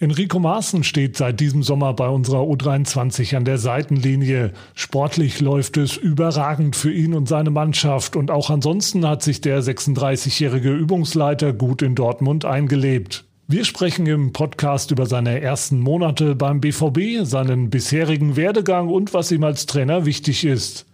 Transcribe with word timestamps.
Enrico 0.00 0.38
Maaßen 0.38 0.84
steht 0.84 1.16
seit 1.16 1.40
diesem 1.40 1.64
Sommer 1.64 1.92
bei 1.92 2.08
unserer 2.08 2.42
U23 2.42 3.36
an 3.36 3.44
der 3.44 3.58
Seitenlinie. 3.58 4.52
Sportlich 4.74 5.40
läuft 5.40 5.76
es 5.76 5.96
überragend 5.96 6.76
für 6.76 6.92
ihn 6.92 7.14
und 7.14 7.26
seine 7.26 7.50
Mannschaft 7.50 8.14
und 8.14 8.30
auch 8.30 8.48
ansonsten 8.48 9.04
hat 9.04 9.24
sich 9.24 9.40
der 9.40 9.60
36-jährige 9.60 10.72
Übungsleiter 10.72 11.52
gut 11.52 11.82
in 11.82 11.96
Dortmund 11.96 12.44
eingelebt. 12.44 13.24
Wir 13.48 13.64
sprechen 13.64 14.06
im 14.06 14.32
Podcast 14.32 14.92
über 14.92 15.06
seine 15.06 15.40
ersten 15.40 15.80
Monate 15.80 16.36
beim 16.36 16.60
BVB, 16.60 17.26
seinen 17.26 17.68
bisherigen 17.68 18.36
Werdegang 18.36 18.90
und 18.90 19.14
was 19.14 19.32
ihm 19.32 19.42
als 19.42 19.66
Trainer 19.66 20.06
wichtig 20.06 20.44
ist. 20.44 20.86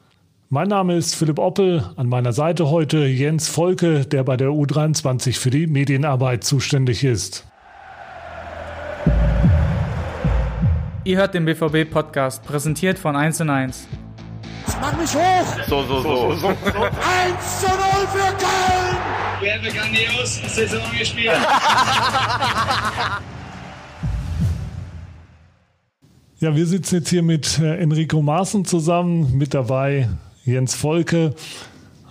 Mein 0.49 0.69
Name 0.69 0.97
ist 0.97 1.15
Philipp 1.15 1.39
Oppel, 1.39 1.85
an 1.97 2.09
meiner 2.09 2.33
Seite 2.33 2.71
heute 2.71 3.05
Jens 3.05 3.49
Volke, 3.49 4.07
der 4.07 4.25
bei 4.25 4.39
der 4.39 4.49
U23 4.49 5.39
für 5.39 5.51
die 5.51 5.67
Medienarbeit 5.67 6.43
zuständig 6.43 7.05
ist. 7.05 7.45
Ihr 11.05 11.19
hört 11.19 11.35
den 11.35 11.45
BVB-Podcast, 11.45 12.43
präsentiert 12.45 12.99
von 12.99 13.15
1 13.15 13.43
und 13.43 13.51
1. 13.51 13.87
Das 14.65 14.81
macht 14.81 14.99
mich 14.99 15.15
hoch! 15.15 15.45
So, 15.69 15.83
so, 15.83 16.01
so. 16.01 16.33
so, 16.33 16.37
so. 16.37 16.49
1 16.49 16.57
zu 17.61 17.67
0 17.67 17.77
für 18.13 18.33
Köln! 18.37 18.97
Wir 19.41 19.55
haben 19.55 19.63
grandios 19.63 20.41
Saison 20.55 20.81
gespielt. 20.99 21.33
Ja, 26.45 26.55
wir 26.55 26.67
sitzen 26.67 26.97
jetzt 26.97 27.09
hier 27.09 27.23
mit 27.23 27.59
äh, 27.59 27.77
Enrico 27.77 28.21
Maaßen 28.21 28.67
zusammen, 28.67 29.39
mit 29.39 29.55
dabei 29.55 30.11
Jens 30.45 30.75
Volke. 30.75 31.35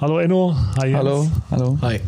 Hallo 0.01 0.17
Enno. 0.17 0.55
Hi 0.79 0.87
Jens. 0.87 0.97
Hallo, 0.97 1.27
hallo. 1.51 1.77
Hi. 1.83 2.01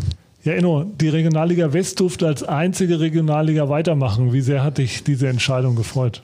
Ja, 0.45 0.53
Enno, 0.53 0.83
die 0.83 1.09
Regionalliga 1.09 1.73
West 1.73 1.99
durfte 1.99 2.27
als 2.27 2.43
einzige 2.43 2.99
Regionalliga 2.99 3.67
weitermachen. 3.67 4.31
Wie 4.31 4.41
sehr 4.41 4.63
hat 4.63 4.77
dich 4.77 5.03
diese 5.03 5.27
Entscheidung 5.27 5.75
gefreut? 5.75 6.21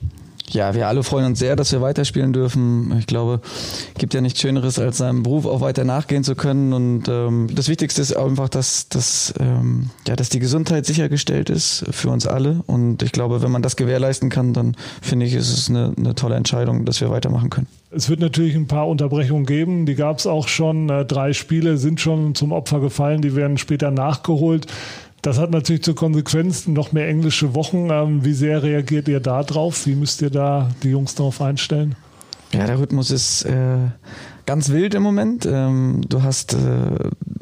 Ja, 0.53 0.75
wir 0.75 0.87
alle 0.87 1.03
freuen 1.03 1.25
uns 1.25 1.39
sehr, 1.39 1.55
dass 1.55 1.71
wir 1.71 1.81
weiterspielen 1.81 2.33
dürfen. 2.33 2.93
Ich 2.99 3.07
glaube, 3.07 3.39
gibt 3.97 4.13
ja 4.13 4.19
nichts 4.19 4.41
Schöneres, 4.41 4.79
als 4.79 4.97
seinem 4.97 5.23
Beruf 5.23 5.45
auch 5.45 5.61
weiter 5.61 5.85
nachgehen 5.85 6.25
zu 6.25 6.35
können. 6.35 6.73
Und 6.73 7.07
ähm, 7.07 7.47
das 7.53 7.69
Wichtigste 7.69 8.01
ist 8.01 8.13
einfach, 8.13 8.49
dass, 8.49 8.89
dass, 8.89 9.33
ähm, 9.39 9.89
ja, 10.07 10.17
dass 10.17 10.27
die 10.29 10.39
Gesundheit 10.39 10.85
sichergestellt 10.85 11.49
ist 11.49 11.85
für 11.91 12.09
uns 12.09 12.27
alle. 12.27 12.63
Und 12.67 13.01
ich 13.01 13.13
glaube, 13.13 13.41
wenn 13.41 13.51
man 13.51 13.61
das 13.61 13.77
gewährleisten 13.77 14.29
kann, 14.29 14.51
dann 14.51 14.75
finde 15.01 15.25
ich, 15.25 15.35
ist 15.35 15.53
es 15.53 15.69
eine, 15.69 15.93
eine 15.97 16.15
tolle 16.15 16.35
Entscheidung, 16.35 16.83
dass 16.83 16.99
wir 16.99 17.09
weitermachen 17.09 17.49
können. 17.49 17.67
Es 17.89 18.09
wird 18.09 18.19
natürlich 18.19 18.55
ein 18.55 18.67
paar 18.67 18.87
Unterbrechungen 18.87 19.45
geben. 19.45 19.85
Die 19.85 19.95
gab 19.95 20.19
es 20.19 20.27
auch 20.27 20.49
schon. 20.49 20.89
Äh, 20.89 21.05
drei 21.05 21.31
Spiele 21.31 21.77
sind 21.77 22.01
schon 22.01 22.35
zum 22.35 22.51
Opfer 22.51 22.81
gefallen. 22.81 23.21
Die 23.21 23.35
werden 23.35 23.57
später 23.57 23.89
nachgeholt. 23.89 24.67
Das 25.21 25.37
hat 25.37 25.51
natürlich 25.51 25.83
zur 25.83 25.95
Konsequenz 25.95 26.67
noch 26.67 26.93
mehr 26.93 27.07
englische 27.07 27.53
Wochen. 27.53 27.89
Ähm, 27.91 28.25
wie 28.25 28.33
sehr 28.33 28.63
reagiert 28.63 29.07
ihr 29.07 29.19
da 29.19 29.43
drauf? 29.43 29.85
Wie 29.85 29.95
müsst 29.95 30.21
ihr 30.21 30.31
da 30.31 30.69
die 30.81 30.89
Jungs 30.89 31.13
darauf 31.13 31.41
einstellen? 31.41 31.95
Ja, 32.53 32.65
der 32.65 32.79
Rhythmus 32.79 33.11
ist 33.11 33.43
äh, 33.43 33.77
ganz 34.45 34.69
wild 34.69 34.93
im 34.93 35.03
Moment. 35.03 35.45
Ähm, 35.45 36.01
du 36.07 36.23
hast, 36.23 36.53
äh, 36.53 36.57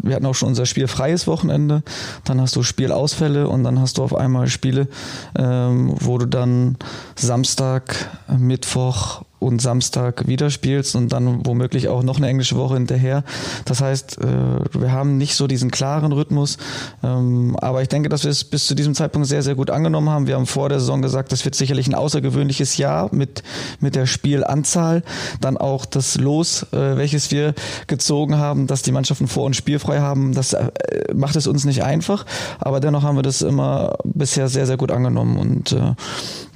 wir 0.03 0.15
hatten 0.15 0.25
auch 0.25 0.35
schon 0.35 0.49
unser 0.49 0.65
spielfreies 0.65 1.25
Wochenende, 1.25 1.81
dann 2.25 2.39
hast 2.39 2.55
du 2.55 2.63
Spielausfälle 2.63 3.47
und 3.47 3.63
dann 3.63 3.79
hast 3.79 3.97
du 3.97 4.03
auf 4.03 4.13
einmal 4.13 4.47
Spiele, 4.47 4.87
ähm, 5.35 5.95
wo 5.99 6.17
du 6.17 6.27
dann 6.27 6.77
Samstag, 7.15 8.09
Mittwoch 8.37 9.23
und 9.39 9.61
Samstag 9.61 10.27
wieder 10.27 10.49
spielst 10.49 10.95
und 10.95 11.09
dann 11.09 11.45
womöglich 11.45 11.87
auch 11.87 12.03
noch 12.03 12.17
eine 12.17 12.27
englische 12.27 12.57
Woche 12.57 12.75
hinterher. 12.75 13.23
Das 13.65 13.81
heißt, 13.81 14.19
äh, 14.19 14.79
wir 14.79 14.91
haben 14.91 15.17
nicht 15.17 15.35
so 15.35 15.47
diesen 15.47 15.71
klaren 15.71 16.11
Rhythmus, 16.11 16.57
ähm, 17.03 17.55
aber 17.59 17.81
ich 17.81 17.87
denke, 17.87 18.09
dass 18.09 18.23
wir 18.23 18.31
es 18.31 18.43
bis 18.43 18.67
zu 18.67 18.75
diesem 18.75 18.95
Zeitpunkt 18.95 19.27
sehr, 19.27 19.41
sehr 19.41 19.55
gut 19.55 19.69
angenommen 19.69 20.09
haben. 20.09 20.27
Wir 20.27 20.35
haben 20.35 20.45
vor 20.45 20.69
der 20.69 20.79
Saison 20.79 21.01
gesagt, 21.01 21.31
das 21.31 21.45
wird 21.45 21.55
sicherlich 21.55 21.87
ein 21.87 21.95
außergewöhnliches 21.95 22.77
Jahr 22.77 23.09
mit, 23.13 23.43
mit 23.79 23.95
der 23.95 24.05
Spielanzahl, 24.05 25.03
dann 25.39 25.57
auch 25.57 25.85
das 25.85 26.17
Los, 26.17 26.63
äh, 26.73 26.97
welches 26.97 27.31
wir 27.31 27.53
gezogen 27.87 28.37
haben, 28.37 28.67
dass 28.67 28.81
die 28.81 28.91
Mannschaften 28.91 29.27
vor 29.27 29.45
uns 29.45 29.55
spielfrei 29.55 29.99
haben. 29.99 30.33
Das 30.33 30.53
äh, 30.53 30.69
macht 31.13 31.35
es 31.35 31.47
uns 31.47 31.63
nicht 31.63 31.83
einfach, 31.83 32.25
aber 32.59 32.79
dennoch 32.79 33.03
haben 33.03 33.17
wir 33.17 33.23
das 33.23 33.41
immer 33.41 33.95
bisher 34.03 34.49
sehr, 34.49 34.65
sehr 34.65 34.77
gut 34.77 34.91
angenommen 34.91 35.37
und 35.37 35.75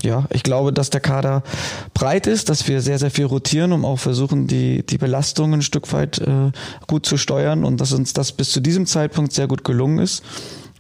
ja, 0.04 0.26
ich 0.32 0.44
glaube, 0.44 0.74
dass 0.74 0.90
der 0.90 1.02
Kader 1.02 1.44
breit 1.94 2.28
ist, 2.28 2.50
dass 2.50 2.68
wir 2.68 2.82
sehr, 2.82 3.00
sehr 3.00 3.12
viel 3.12 3.26
rotieren, 3.26 3.72
um 3.72 3.86
auch 3.86 4.00
versuchen, 4.00 4.48
die, 4.48 4.86
die 4.86 4.98
Belastungen 4.98 5.60
ein 5.60 5.62
Stück 5.62 5.92
weit 5.94 6.20
äh, 6.20 6.52
gut 6.88 7.06
zu 7.06 7.18
steuern 7.18 7.64
und 7.64 7.80
dass 7.80 7.94
uns 7.94 8.14
das 8.14 8.34
bis 8.34 8.52
zu 8.52 8.60
diesem 8.60 8.86
Zeitpunkt 8.86 9.34
sehr 9.34 9.48
gut 9.48 9.64
gelungen 9.64 10.00
ist. 10.00 10.24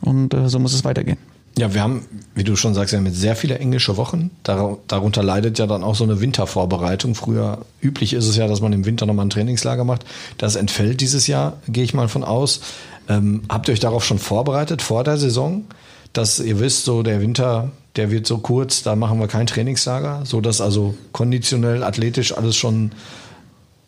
Und 0.01 0.33
äh, 0.33 0.49
so 0.49 0.59
muss 0.59 0.73
es 0.73 0.83
weitergehen. 0.83 1.17
Ja, 1.57 1.73
wir 1.73 1.81
haben, 1.81 2.05
wie 2.33 2.43
du 2.43 2.55
schon 2.55 2.73
sagst, 2.73 2.93
ja 2.93 2.99
mit 2.99 3.15
sehr 3.15 3.35
viele 3.35 3.59
englische 3.59 3.95
Wochen. 3.95 4.31
darunter 4.43 5.21
leidet 5.21 5.59
ja 5.59 5.67
dann 5.67 5.83
auch 5.83 5.95
so 5.95 6.03
eine 6.03 6.19
Wintervorbereitung. 6.19 7.13
Früher 7.13 7.59
üblich 7.79 8.13
ist 8.13 8.27
es 8.27 8.35
ja, 8.35 8.47
dass 8.47 8.59
man 8.59 8.73
im 8.73 8.85
Winter 8.85 9.05
nochmal 9.05 9.27
ein 9.27 9.29
Trainingslager 9.29 9.83
macht. 9.83 10.03
Das 10.39 10.55
entfällt 10.55 10.99
dieses 10.99 11.27
Jahr, 11.27 11.57
gehe 11.67 11.83
ich 11.83 11.93
mal 11.93 12.07
von 12.07 12.23
aus. 12.23 12.61
Ähm, 13.07 13.43
habt 13.49 13.67
ihr 13.67 13.73
euch 13.73 13.79
darauf 13.79 14.03
schon 14.03 14.17
vorbereitet 14.17 14.81
vor 14.81 15.03
der 15.03 15.17
Saison, 15.17 15.65
dass 16.11 16.39
ihr 16.39 16.59
wisst, 16.59 16.85
so 16.85 17.03
der 17.03 17.21
Winter 17.21 17.71
der 17.95 18.11
wird 18.11 18.25
so 18.25 18.39
kurz, 18.39 18.83
da 18.83 18.95
machen 18.95 19.19
wir 19.19 19.27
kein 19.27 19.47
Trainingslager, 19.47 20.25
so 20.25 20.41
dass 20.41 20.61
also 20.61 20.95
konditionell, 21.11 21.83
athletisch 21.83 22.35
alles 22.35 22.55
schon 22.55 22.91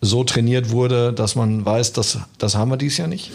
so 0.02 0.24
trainiert 0.24 0.70
wurde, 0.70 1.14
dass 1.14 1.36
man 1.36 1.66
weiß, 1.66 1.94
dass 1.94 2.20
das 2.38 2.56
haben 2.56 2.70
wir 2.72 2.78
dies 2.78 2.98
Jahr 2.98 3.08
nicht? 3.08 3.32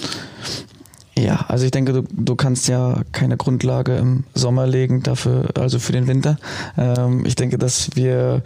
Ja, 1.18 1.44
also 1.48 1.64
ich 1.64 1.70
denke, 1.70 1.92
du, 1.92 2.02
du 2.12 2.36
kannst 2.36 2.68
ja 2.68 3.02
keine 3.12 3.36
Grundlage 3.36 3.96
im 3.96 4.24
Sommer 4.34 4.66
legen 4.66 5.02
dafür, 5.02 5.48
also 5.54 5.78
für 5.78 5.92
den 5.92 6.06
Winter. 6.06 6.38
Ähm, 6.78 7.26
ich 7.26 7.34
denke, 7.34 7.58
dass 7.58 7.94
wir 7.94 8.42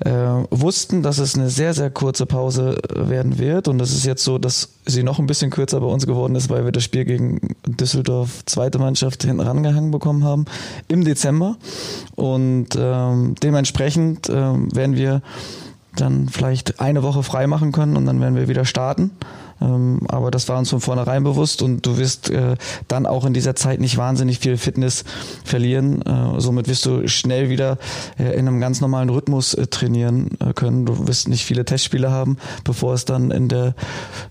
äh, 0.00 0.10
wussten, 0.50 1.02
dass 1.02 1.18
es 1.18 1.34
eine 1.34 1.50
sehr, 1.50 1.74
sehr 1.74 1.90
kurze 1.90 2.24
Pause 2.24 2.78
werden 2.94 3.38
wird. 3.38 3.68
Und 3.68 3.80
es 3.80 3.92
ist 3.92 4.06
jetzt 4.06 4.24
so, 4.24 4.38
dass 4.38 4.70
sie 4.86 5.02
noch 5.02 5.18
ein 5.18 5.26
bisschen 5.26 5.50
kürzer 5.50 5.80
bei 5.80 5.86
uns 5.86 6.06
geworden 6.06 6.36
ist, 6.36 6.48
weil 6.48 6.64
wir 6.64 6.72
das 6.72 6.84
Spiel 6.84 7.04
gegen 7.04 7.54
Düsseldorf 7.66 8.44
zweite 8.46 8.78
Mannschaft 8.78 9.24
hinten 9.24 9.40
rangehangen 9.40 9.90
bekommen 9.90 10.24
haben 10.24 10.44
im 10.88 11.04
Dezember. 11.04 11.56
Und 12.14 12.68
ähm, 12.78 13.34
dementsprechend 13.42 14.30
ähm, 14.30 14.74
werden 14.74 14.96
wir 14.96 15.22
dann 15.96 16.28
vielleicht 16.28 16.80
eine 16.80 17.02
Woche 17.02 17.22
frei 17.22 17.46
machen 17.46 17.72
können 17.72 17.96
und 17.96 18.06
dann 18.06 18.20
werden 18.20 18.36
wir 18.36 18.48
wieder 18.48 18.64
starten. 18.64 19.10
Ähm, 19.60 20.00
aber 20.08 20.30
das 20.30 20.48
war 20.48 20.58
uns 20.58 20.70
von 20.70 20.80
vornherein 20.80 21.24
bewusst 21.24 21.62
und 21.62 21.84
du 21.86 21.96
wirst 21.98 22.30
äh, 22.30 22.56
dann 22.88 23.06
auch 23.06 23.24
in 23.24 23.34
dieser 23.34 23.54
Zeit 23.54 23.80
nicht 23.80 23.96
wahnsinnig 23.96 24.38
viel 24.38 24.56
Fitness 24.56 25.04
verlieren. 25.44 26.02
Äh, 26.02 26.40
somit 26.40 26.68
wirst 26.68 26.86
du 26.86 27.08
schnell 27.08 27.48
wieder 27.48 27.78
äh, 28.18 28.38
in 28.38 28.48
einem 28.48 28.60
ganz 28.60 28.80
normalen 28.80 29.08
Rhythmus 29.08 29.56
trainieren 29.70 30.30
können. 30.54 30.86
Du 30.86 31.08
wirst 31.08 31.28
nicht 31.28 31.44
viele 31.44 31.64
Testspiele 31.64 32.10
haben, 32.10 32.36
bevor 32.64 32.94
es 32.94 33.04
dann 33.04 33.30
in 33.30 33.48
der, 33.48 33.74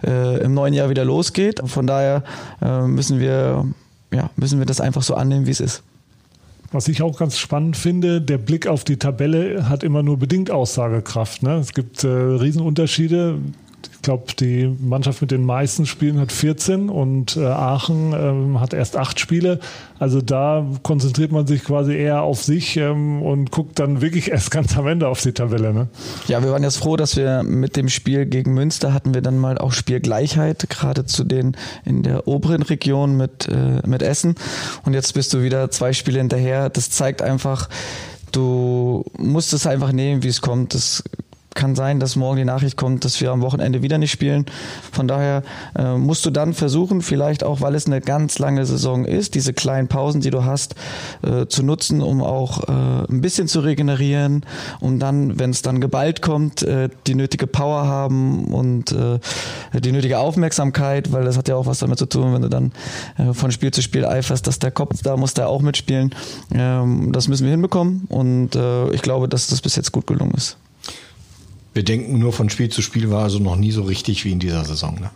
im 0.03 0.53
neuen 0.53 0.73
Jahr 0.73 0.89
wieder 0.89 1.05
losgeht. 1.05 1.61
Von 1.65 1.87
daher 1.87 2.23
müssen 2.85 3.19
wir, 3.19 3.65
ja, 4.13 4.29
müssen 4.35 4.59
wir 4.59 4.65
das 4.65 4.81
einfach 4.81 5.01
so 5.01 5.15
annehmen, 5.15 5.45
wie 5.45 5.51
es 5.51 5.59
ist. 5.59 5.83
Was 6.71 6.87
ich 6.87 7.01
auch 7.01 7.17
ganz 7.17 7.37
spannend 7.37 7.77
finde, 7.77 8.21
der 8.21 8.37
Blick 8.37 8.67
auf 8.67 8.83
die 8.83 8.97
Tabelle 8.97 9.69
hat 9.69 9.83
immer 9.83 10.03
nur 10.03 10.17
bedingt 10.17 10.51
Aussagekraft. 10.51 11.41
Ne? 11.41 11.55
Es 11.55 11.73
gibt 11.73 12.03
äh, 12.03 12.07
Riesenunterschiede 12.07 13.39
glaube, 14.05 14.33
die 14.39 14.73
Mannschaft 14.79 15.21
mit 15.21 15.31
den 15.31 15.43
meisten 15.43 15.85
Spielen 15.85 16.19
hat 16.19 16.31
14 16.31 16.89
und 16.89 17.35
äh, 17.35 17.45
Aachen 17.45 18.13
ähm, 18.13 18.59
hat 18.61 18.73
erst 18.73 18.95
acht 18.95 19.19
Spiele. 19.19 19.59
Also 19.99 20.21
da 20.21 20.65
konzentriert 20.83 21.31
man 21.31 21.47
sich 21.47 21.63
quasi 21.63 21.95
eher 21.95 22.21
auf 22.21 22.43
sich 22.43 22.77
ähm, 22.77 23.21
und 23.21 23.51
guckt 23.51 23.79
dann 23.79 24.01
wirklich 24.01 24.31
erst 24.31 24.51
ganz 24.51 24.77
am 24.77 24.87
Ende 24.87 25.07
auf 25.07 25.21
die 25.21 25.33
Tabelle. 25.33 25.73
Ne? 25.73 25.87
Ja, 26.27 26.43
wir 26.43 26.51
waren 26.51 26.63
jetzt 26.63 26.77
froh, 26.77 26.95
dass 26.95 27.17
wir 27.17 27.43
mit 27.43 27.75
dem 27.75 27.89
Spiel 27.89 28.25
gegen 28.25 28.53
Münster 28.53 28.93
hatten 28.93 29.13
wir 29.13 29.21
dann 29.21 29.37
mal 29.37 29.57
auch 29.57 29.73
Spielgleichheit, 29.73 30.69
gerade 30.69 31.05
zu 31.05 31.23
den 31.23 31.57
in 31.83 32.03
der 32.03 32.27
oberen 32.27 32.61
Region 32.61 33.17
mit, 33.17 33.47
äh, 33.47 33.85
mit 33.87 34.03
Essen. 34.03 34.35
Und 34.85 34.93
jetzt 34.93 35.15
bist 35.15 35.33
du 35.33 35.41
wieder 35.41 35.71
zwei 35.71 35.93
Spiele 35.93 36.19
hinterher. 36.19 36.69
Das 36.69 36.91
zeigt 36.91 37.23
einfach, 37.23 37.69
du 38.31 39.03
musst 39.17 39.53
es 39.53 39.65
einfach 39.65 39.91
nehmen, 39.91 40.21
wie 40.21 40.27
es 40.27 40.41
kommt. 40.41 40.75
Das 40.75 41.03
kann 41.55 41.73
sein, 41.73 41.99
dass 41.99 42.15
morgen 42.15 42.37
die 42.37 42.45
Nachricht 42.45 42.77
kommt, 42.77 43.05
dass 43.05 43.19
wir 43.21 43.31
am 43.31 43.41
Wochenende 43.41 43.81
wieder 43.81 43.97
nicht 43.97 44.11
spielen. 44.11 44.45
Von 44.91 45.07
daher 45.07 45.41
äh, 45.77 45.95
musst 45.95 46.25
du 46.25 46.29
dann 46.29 46.53
versuchen, 46.53 47.01
vielleicht 47.01 47.43
auch, 47.43 47.61
weil 47.61 47.73
es 47.75 47.87
eine 47.87 48.01
ganz 48.01 48.37
lange 48.37 48.65
Saison 48.65 49.05
ist, 49.05 49.33
diese 49.33 49.53
kleinen 49.53 49.87
Pausen, 49.87 50.21
die 50.21 50.29
du 50.29 50.43
hast, 50.43 50.75
äh, 51.23 51.47
zu 51.47 51.63
nutzen, 51.63 52.01
um 52.01 52.21
auch 52.21 52.67
äh, 52.67 52.71
ein 53.09 53.21
bisschen 53.21 53.47
zu 53.47 53.61
regenerieren, 53.61 54.45
um 54.79 54.99
dann, 54.99 55.39
wenn 55.39 55.49
es 55.49 55.61
dann 55.61 55.81
geballt 55.81 56.21
kommt, 56.21 56.61
äh, 56.61 56.89
die 57.07 57.15
nötige 57.15 57.47
Power 57.47 57.87
haben 57.87 58.53
und 58.53 58.91
äh, 58.91 59.19
die 59.79 59.91
nötige 59.91 60.19
Aufmerksamkeit, 60.19 61.11
weil 61.11 61.23
das 61.23 61.37
hat 61.37 61.47
ja 61.47 61.55
auch 61.55 61.65
was 61.65 61.79
damit 61.79 61.99
zu 61.99 62.05
tun, 62.05 62.33
wenn 62.33 62.41
du 62.41 62.49
dann 62.49 62.73
äh, 63.17 63.33
von 63.33 63.51
Spiel 63.51 63.71
zu 63.71 63.81
Spiel 63.81 64.05
eiferst, 64.05 64.45
dass 64.45 64.59
der 64.59 64.71
Kopf 64.71 65.01
da 65.03 65.15
muss 65.15 65.33
der 65.33 65.47
auch 65.47 65.61
mitspielen. 65.61 66.13
Ähm, 66.53 67.11
das 67.13 67.29
müssen 67.29 67.45
wir 67.45 67.51
hinbekommen 67.51 68.05
und 68.09 68.55
äh, 68.55 68.89
ich 68.91 69.01
glaube, 69.01 69.29
dass 69.29 69.47
das 69.47 69.61
bis 69.61 69.75
jetzt 69.77 69.91
gut 69.91 70.05
gelungen 70.05 70.33
ist. 70.35 70.57
Wir 71.75 71.83
denken 71.83 72.17
nur 72.19 72.31
von 72.31 72.49
Spiel 72.49 72.69
zu 72.69 72.81
Spiel 72.81 73.11
war 73.11 73.23
also 73.23 73.39
noch 73.39 73.57
nie 73.57 73.71
so 73.71 73.83
richtig 73.83 74.23
wie 74.23 74.31
in 74.31 74.39
dieser 74.39 74.63
Saison. 74.63 74.97
Ne? 74.97 75.09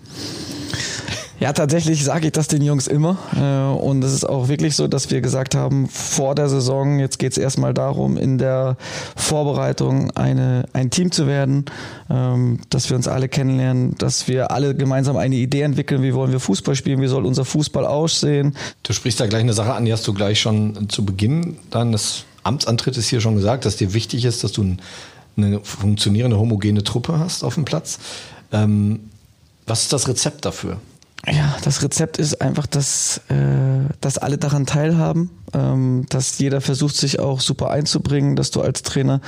Ja, 1.40 1.54
tatsächlich 1.54 2.04
sage 2.04 2.28
ich 2.28 2.34
das 2.34 2.50
den 2.50 2.62
Jungs 2.62 2.88
immer. 2.88 3.18
Äh, 3.34 3.82
und 3.82 4.04
es 4.04 4.12
ist 4.12 4.26
auch 4.26 4.50
wirklich 4.50 4.76
so, 4.76 4.90
dass 4.90 5.10
wir 5.10 5.22
gesagt 5.22 5.56
haben, 5.56 5.88
vor 5.88 6.36
der 6.36 6.50
Saison, 6.50 7.00
jetzt 7.00 7.18
geht 7.18 7.32
es 7.32 7.38
erstmal 7.38 7.74
darum, 7.74 8.18
in 8.18 8.38
der 8.38 8.76
Vorbereitung 9.16 10.12
eine, 10.18 10.66
ein 10.74 10.90
Team 10.90 11.14
zu 11.14 11.28
werden, 11.28 11.64
ähm, 12.10 12.60
dass 12.70 12.90
wir 12.90 12.98
uns 12.98 13.08
alle 13.08 13.30
kennenlernen, 13.30 13.96
dass 13.98 14.28
wir 14.28 14.52
alle 14.52 14.76
gemeinsam 14.76 15.16
eine 15.16 15.38
Idee 15.38 15.62
entwickeln, 15.62 16.04
wie 16.04 16.14
wollen 16.14 16.34
wir 16.34 16.42
Fußball 16.42 16.76
spielen, 16.76 17.02
wie 17.02 17.08
soll 17.08 17.26
unser 17.26 17.46
Fußball 17.46 17.86
aussehen. 17.86 18.54
Du 18.84 18.92
sprichst 18.92 19.22
da 19.22 19.28
gleich 19.28 19.44
eine 19.44 19.54
Sache 19.54 19.74
an, 19.74 19.86
die 19.86 19.94
hast 19.94 20.06
du 20.06 20.14
gleich 20.14 20.42
schon 20.42 20.90
zu 20.90 21.06
Beginn 21.06 21.56
deines 21.70 22.26
Amtsantrittes 22.44 23.08
hier 23.08 23.22
schon 23.22 23.36
gesagt, 23.36 23.64
dass 23.64 23.78
dir 23.78 23.94
wichtig 23.94 24.26
ist, 24.26 24.44
dass 24.44 24.52
du 24.52 24.76
eine 25.44 25.60
funktionierende, 25.62 26.38
homogene 26.38 26.84
Truppe 26.84 27.20
hast 27.20 27.44
auf 27.44 27.56
dem 27.56 27.66
Platz. 27.66 28.00
Ähm, 28.52 29.10
was 29.66 29.84
ist 29.84 29.94
das 29.94 30.08
Rezept 30.08 30.46
dafür? 30.46 30.80
Ja, 31.28 31.58
das 31.64 31.84
Rezept 31.84 32.18
ist 32.18 32.42
einfach, 32.42 32.66
dass, 32.66 33.22
äh, 33.28 33.94
dass 34.00 34.18
alle 34.18 34.38
daran 34.38 34.66
teilhaben, 34.66 35.30
ähm, 35.54 36.06
dass 36.10 36.40
jeder 36.40 36.62
versucht, 36.62 36.96
sich 36.96 37.20
auch 37.20 37.42
super 37.42 37.72
einzubringen, 37.72 38.38
dass 38.38 38.52
du 38.52 38.62
als 38.62 38.84
Trainer 38.84 39.20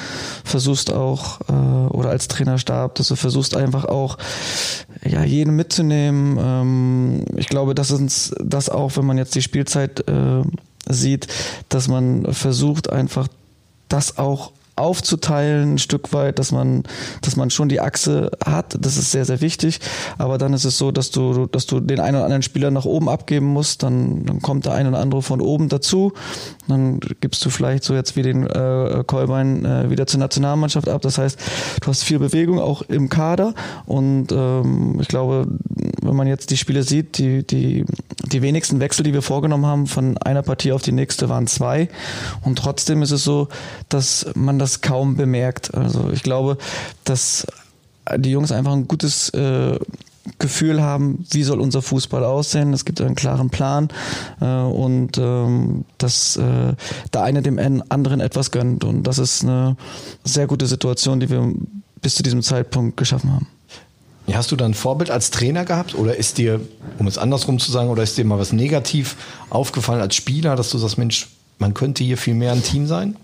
versuchst 0.46 0.92
auch, 0.92 1.42
äh, 1.50 1.52
oder 1.52 2.10
als 2.10 2.30
Trainerstab, 2.30 2.96
dass 2.96 3.10
du 3.10 3.16
versuchst 3.16 3.58
einfach 3.58 3.86
auch, 3.86 4.18
ja, 5.04 5.24
jeden 5.24 5.56
mitzunehmen. 5.56 6.40
Ähm, 6.42 7.26
ich 7.36 7.48
glaube, 7.48 7.76
dass 7.76 7.92
uns 7.92 8.34
das 8.40 8.70
auch, 8.70 8.96
wenn 8.96 9.06
man 9.06 9.18
jetzt 9.18 9.36
die 9.36 9.42
Spielzeit 9.42 10.08
äh, 10.08 10.44
sieht, 10.88 11.28
dass 11.68 11.90
man 11.90 12.34
versucht 12.34 12.90
einfach 12.90 13.28
das 13.90 14.18
auch 14.18 14.54
aufzuteilen, 14.76 15.74
ein 15.74 15.78
Stück 15.78 16.14
weit, 16.14 16.40
dass 16.40 16.52
man, 16.52 16.84
dass 17.22 17.36
man 17.36 17.50
schon 17.50 17.70
die 17.70 17.82
Achse 17.82 18.32
hat. 18.44 18.78
Das 18.80 18.98
ist 18.98 19.12
sehr, 19.12 19.26
sehr 19.26 19.42
wichtig. 19.42 19.80
Aber 20.18 20.38
dann 20.38 20.54
ist 20.54 20.66
es 20.66 20.78
so, 20.78 20.92
dass 20.92 21.12
du, 21.12 21.48
dass 21.48 21.66
du 21.66 21.80
den 21.80 22.00
einen 22.00 22.16
oder 22.16 22.26
anderen 22.26 22.42
Spieler 22.42 22.72
nach 22.72 22.86
oben 22.86 23.10
abgeben 23.10 23.48
musst. 23.48 23.84
Dann, 23.84 24.26
dann 24.26 24.42
kommt 24.42 24.66
der 24.66 24.74
eine 24.74 24.90
oder 24.90 25.00
andere 25.00 25.22
von 25.22 25.42
oben 25.42 25.70
dazu. 25.70 26.14
Dann 26.68 27.00
gibst 27.20 27.44
du 27.46 27.50
vielleicht 27.50 27.84
so 27.84 27.94
jetzt 27.94 28.16
wie 28.16 28.22
den 28.22 28.48
äh, 28.48 29.04
Kolbein 29.06 29.66
äh, 29.66 29.90
wieder 29.90 30.08
zur 30.08 30.20
Nationalmannschaft 30.20 30.88
ab. 30.88 31.02
Das 31.02 31.18
heißt, 31.18 31.40
du 31.82 31.88
hast 31.88 32.04
viel 32.04 32.20
Bewegung 32.20 32.60
auch 32.60 32.82
im 32.84 33.10
Kader. 33.10 33.54
Und 33.86 34.32
ähm, 34.32 35.00
ich 35.02 35.08
glaube, 35.08 35.48
wenn 36.02 36.16
man 36.16 36.28
jetzt 36.28 36.50
die 36.52 36.58
Spiele 36.58 36.84
sieht, 36.84 37.18
die, 37.18 37.46
die, 37.46 37.86
die 38.32 38.42
wenigsten 38.42 38.80
Wechsel, 38.80 39.04
die 39.04 39.14
wir 39.14 39.22
vorgenommen 39.22 39.66
haben, 39.66 39.88
von 39.88 40.18
einer 40.18 40.42
Partie 40.42 40.72
auf 40.72 40.82
die 40.82 40.92
nächste 40.92 41.30
waren 41.30 41.48
zwei. 41.48 41.90
Und 42.42 42.58
trotzdem 42.58 43.02
ist 43.02 43.12
es 43.12 43.24
so, 43.24 43.48
dass 43.90 44.28
man 44.36 44.60
das 44.62 44.82
kaum 44.82 45.18
bemerkt. 45.18 45.74
Also 45.74 46.10
ich 46.12 46.24
glaube, 46.24 46.58
dass 47.04 47.48
die 48.16 48.32
Jungs 48.32 48.52
einfach 48.52 48.74
ein 48.74 48.88
gutes 48.88 49.30
äh, 49.30 49.80
Gefühl 50.38 50.82
haben, 50.84 51.26
wie 51.32 51.44
soll 51.44 51.60
unser 51.60 51.82
Fußball 51.82 52.24
aussehen. 52.24 52.74
Es 52.74 52.86
gibt 52.86 53.02
einen 53.02 53.16
klaren 53.16 53.50
Plan 53.50 53.90
äh, 54.40 54.46
und 54.46 55.18
ähm, 55.18 55.86
dass 55.98 56.38
äh, 56.38 56.74
der 57.12 57.24
eine 57.24 57.42
dem 57.42 57.60
anderen 57.90 58.20
etwas 58.20 58.52
gönnt. 58.52 58.84
Und 58.84 59.04
das 59.04 59.18
ist 59.18 59.44
eine 59.44 59.78
sehr 60.24 60.46
gute 60.46 60.68
Situation, 60.68 61.20
die 61.20 61.30
wir 61.30 61.52
bis 62.02 62.16
zu 62.16 62.24
diesem 62.24 62.44
Zeitpunkt 62.44 62.98
geschaffen 62.98 63.34
haben. 63.34 63.48
Hast 64.32 64.52
du 64.52 64.56
dann 64.56 64.72
ein 64.72 64.76
Vorbild 64.76 65.10
als 65.10 65.32
Trainer 65.32 65.66
gehabt 65.66 65.96
oder 65.96 66.16
ist 66.16 66.38
dir, 66.38 66.62
um 67.00 67.08
es 67.08 67.18
andersrum 67.18 67.60
zu 67.60 67.72
sagen, 67.72 67.90
oder 67.90 68.04
ist 68.04 68.18
dir 68.18 68.24
mal 68.24 68.40
was 68.40 68.54
negativ 68.54 69.18
aufgefallen 69.50 70.02
als 70.02 70.16
Spieler, 70.16 70.56
dass 70.56 70.70
du 70.70 70.78
sagst, 70.78 70.98
Mensch, 70.98 71.30
man 71.58 71.74
könnte 71.74 72.04
hier 72.04 72.18
viel 72.18 72.36
mehr 72.36 72.54
ein 72.54 72.64
Team 72.64 72.88
sein? 72.88 73.18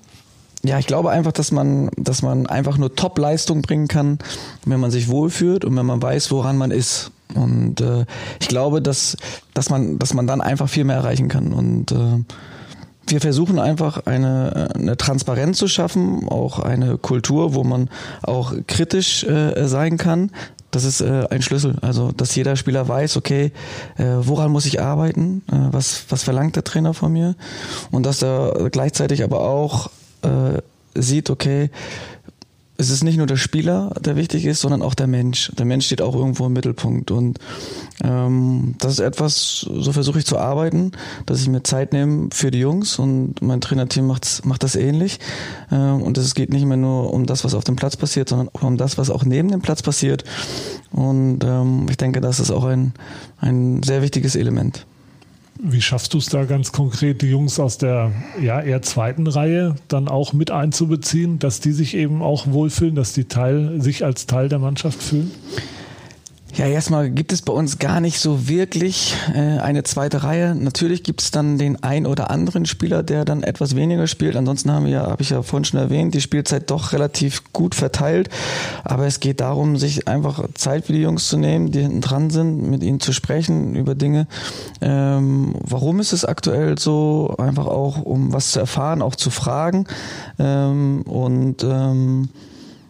Ja, 0.64 0.80
ich 0.80 0.88
glaube 0.88 1.12
einfach, 1.12 1.32
dass 1.32 1.52
man, 1.52 1.90
dass 1.98 2.22
man 2.22 2.48
einfach 2.48 2.78
nur 2.78 2.96
Top-Leistung 2.96 3.62
bringen 3.62 3.88
kann, 3.88 4.20
wenn 4.66 4.80
man 4.80 4.92
sich 4.92 5.08
wohlfühlt 5.08 5.64
und 5.64 5.76
wenn 5.76 5.86
man 5.86 6.02
weiß, 6.02 6.32
woran 6.32 6.58
man 6.58 6.72
ist. 6.72 7.12
Und 7.36 7.82
äh, 7.82 8.06
ich 8.40 8.48
glaube, 8.48 8.82
dass, 8.82 9.18
dass, 9.54 9.70
man, 9.70 10.00
dass 10.00 10.14
man 10.14 10.28
dann 10.28 10.42
einfach 10.42 10.68
viel 10.70 10.84
mehr 10.84 10.96
erreichen 10.96 11.28
kann. 11.28 11.54
Und 11.54 11.92
äh, 11.92 12.24
wir 13.08 13.22
versuchen 13.22 13.60
einfach 13.60 14.06
eine, 14.06 14.70
eine 14.76 14.98
Transparenz 14.98 15.58
zu 15.58 15.68
schaffen, 15.68 16.28
auch 16.28 16.60
eine 16.60 16.98
Kultur, 16.98 17.54
wo 17.54 17.64
man 17.64 17.90
auch 18.24 18.54
kritisch 18.68 19.24
äh, 19.24 19.68
sein 19.68 19.98
kann. 19.98 20.32
Das 20.72 20.84
ist 20.84 21.02
äh, 21.02 21.28
ein 21.30 21.42
Schlüssel. 21.42 21.78
Also, 21.82 22.12
dass 22.12 22.36
jeder 22.36 22.56
Spieler 22.56 22.88
weiß, 22.88 23.16
okay, 23.18 23.52
äh, 23.98 24.06
woran 24.20 24.52
muss 24.52 24.66
ich 24.66 24.82
arbeiten, 24.82 25.44
äh, 25.50 25.56
was, 25.72 26.06
was 26.10 26.24
verlangt 26.24 26.56
der 26.56 26.64
Trainer 26.64 26.94
von 26.94 27.14
mir 27.14 27.36
und 27.92 28.06
dass 28.06 28.22
er 28.22 28.70
gleichzeitig 28.72 29.24
aber 29.24 29.42
auch 29.42 29.90
äh, 30.22 30.62
sieht, 30.96 31.30
okay, 31.30 31.70
es 32.80 32.92
ist 32.92 33.04
nicht 33.04 33.18
nur 33.18 33.26
der 33.26 33.38
Spieler, 33.38 33.92
der 34.00 34.16
wichtig 34.16 34.46
ist, 34.46 34.62
sondern 34.62 34.84
auch 34.84 34.94
der 34.94 35.08
Mensch. 35.08 35.52
Der 35.58 35.66
Mensch 35.66 35.88
steht 35.88 36.02
auch 36.02 36.16
irgendwo 36.16 36.46
im 36.46 36.54
Mittelpunkt. 36.54 37.10
Und 37.10 37.40
ähm, 38.04 38.76
das 38.78 38.94
ist 38.94 39.00
etwas, 39.00 39.68
so 39.68 39.92
versuche 39.92 40.20
ich 40.20 40.26
zu 40.26 40.38
arbeiten, 40.38 40.92
dass 41.26 41.42
ich 41.42 41.50
mir 41.50 41.64
Zeit 41.64 41.92
nehme 41.92 42.30
für 42.32 42.52
die 42.52 42.60
Jungs 42.60 43.00
und 43.00 43.42
mein 43.42 43.62
Trainerteam 43.62 44.06
macht, 44.06 44.46
macht 44.46 44.62
das 44.62 44.76
ähnlich. 44.76 45.20
Ähm, 45.72 46.04
und 46.04 46.18
es 46.20 46.36
geht 46.36 46.52
nicht 46.52 46.66
mehr 46.66 46.78
nur 46.78 47.14
um 47.14 47.26
das, 47.26 47.44
was 47.44 47.56
auf 47.56 47.64
dem 47.64 47.76
Platz 47.76 47.98
passiert, 47.98 48.30
sondern 48.30 48.50
auch 48.54 48.62
um 48.62 48.78
das, 48.78 48.98
was 49.00 49.10
auch 49.10 49.26
neben 49.26 49.50
dem 49.50 49.62
Platz 49.62 49.82
passiert. 49.82 50.24
Und 50.92 51.44
ähm, 51.44 51.88
ich 51.90 51.98
denke, 51.98 52.22
das 52.22 52.40
ist 52.40 52.52
auch 52.52 52.66
ein, 52.66 52.94
ein 53.40 53.82
sehr 53.82 54.04
wichtiges 54.04 54.36
Element. 54.36 54.86
Wie 55.60 55.82
schaffst 55.82 56.14
du 56.14 56.20
es 56.20 56.28
da 56.28 56.46
ganz 56.46 56.72
konkret, 56.72 57.22
die 57.22 57.30
Jungs 57.30 57.60
aus 57.60 57.78
der 57.78 58.12
ja, 58.42 58.62
eher 58.62 58.82
zweiten 58.84 59.26
Reihe 59.26 59.76
dann 59.88 60.08
auch 60.08 60.34
mit 60.34 60.52
einzubeziehen, 60.52 61.40
dass 61.40 61.60
die 61.60 61.72
sich 61.72 61.96
eben 61.96 62.22
auch 62.22 62.48
wohlfühlen, 62.48 62.96
dass 62.96 63.14
die 63.14 63.26
Teil, 63.26 63.82
sich 63.82 64.06
als 64.06 64.28
Teil 64.28 64.50
der 64.50 64.60
Mannschaft 64.60 65.02
fühlen? 65.02 65.32
Ja, 66.58 66.66
erstmal 66.66 67.12
gibt 67.12 67.34
es 67.34 67.44
bei 67.44 67.54
uns 67.54 67.78
gar 67.78 68.02
nicht 68.02 68.20
so 68.20 68.48
wirklich 68.48 69.16
äh, 69.32 69.60
eine 69.60 69.84
zweite 69.84 70.24
Reihe. 70.24 70.56
Natürlich 70.56 71.04
gibt 71.04 71.22
es 71.22 71.30
dann 71.30 71.60
den 71.60 71.84
ein 71.84 72.08
oder 72.08 72.32
anderen 72.32 72.66
Spieler, 72.66 73.04
der 73.04 73.26
dann 73.26 73.44
etwas 73.44 73.76
weniger 73.76 74.08
spielt. 74.08 74.36
Ansonsten 74.36 74.72
haben 74.72 74.86
wir 74.86 74.92
ja, 74.92 75.06
habe 75.06 75.22
ich 75.22 75.30
ja 75.30 75.44
vorhin 75.44 75.66
schon 75.66 75.80
erwähnt, 75.80 76.16
die 76.16 76.22
Spielzeit 76.22 76.72
doch 76.72 76.94
relativ 76.94 77.44
gut 77.54 77.76
verteilt. 77.76 78.30
Aber 78.84 79.06
es 79.06 79.20
geht 79.20 79.40
darum, 79.40 79.78
sich 79.78 80.08
einfach 80.08 80.48
Zeit 80.56 80.86
für 80.86 80.94
die 80.94 81.02
Jungs 81.02 81.28
zu 81.28 81.38
nehmen, 81.38 81.70
die 81.70 81.82
hinten 81.82 82.02
dran 82.02 82.32
sind, 82.32 82.68
mit 82.68 82.82
ihnen 82.82 83.02
zu 83.02 83.14
sprechen 83.14 83.76
über 83.76 83.94
Dinge. 83.94 84.26
Ähm, 84.82 85.54
warum 85.62 86.00
ist 86.00 86.12
es 86.12 86.26
aktuell 86.26 86.80
so? 86.80 87.36
Einfach 87.38 87.68
auch, 87.68 88.02
um 88.02 88.34
was 88.34 88.54
zu 88.54 88.60
erfahren, 88.60 89.04
auch 89.04 89.16
zu 89.16 89.30
fragen. 89.30 89.86
Ähm, 90.40 91.04
und 91.04 91.64
ähm, 91.64 92.30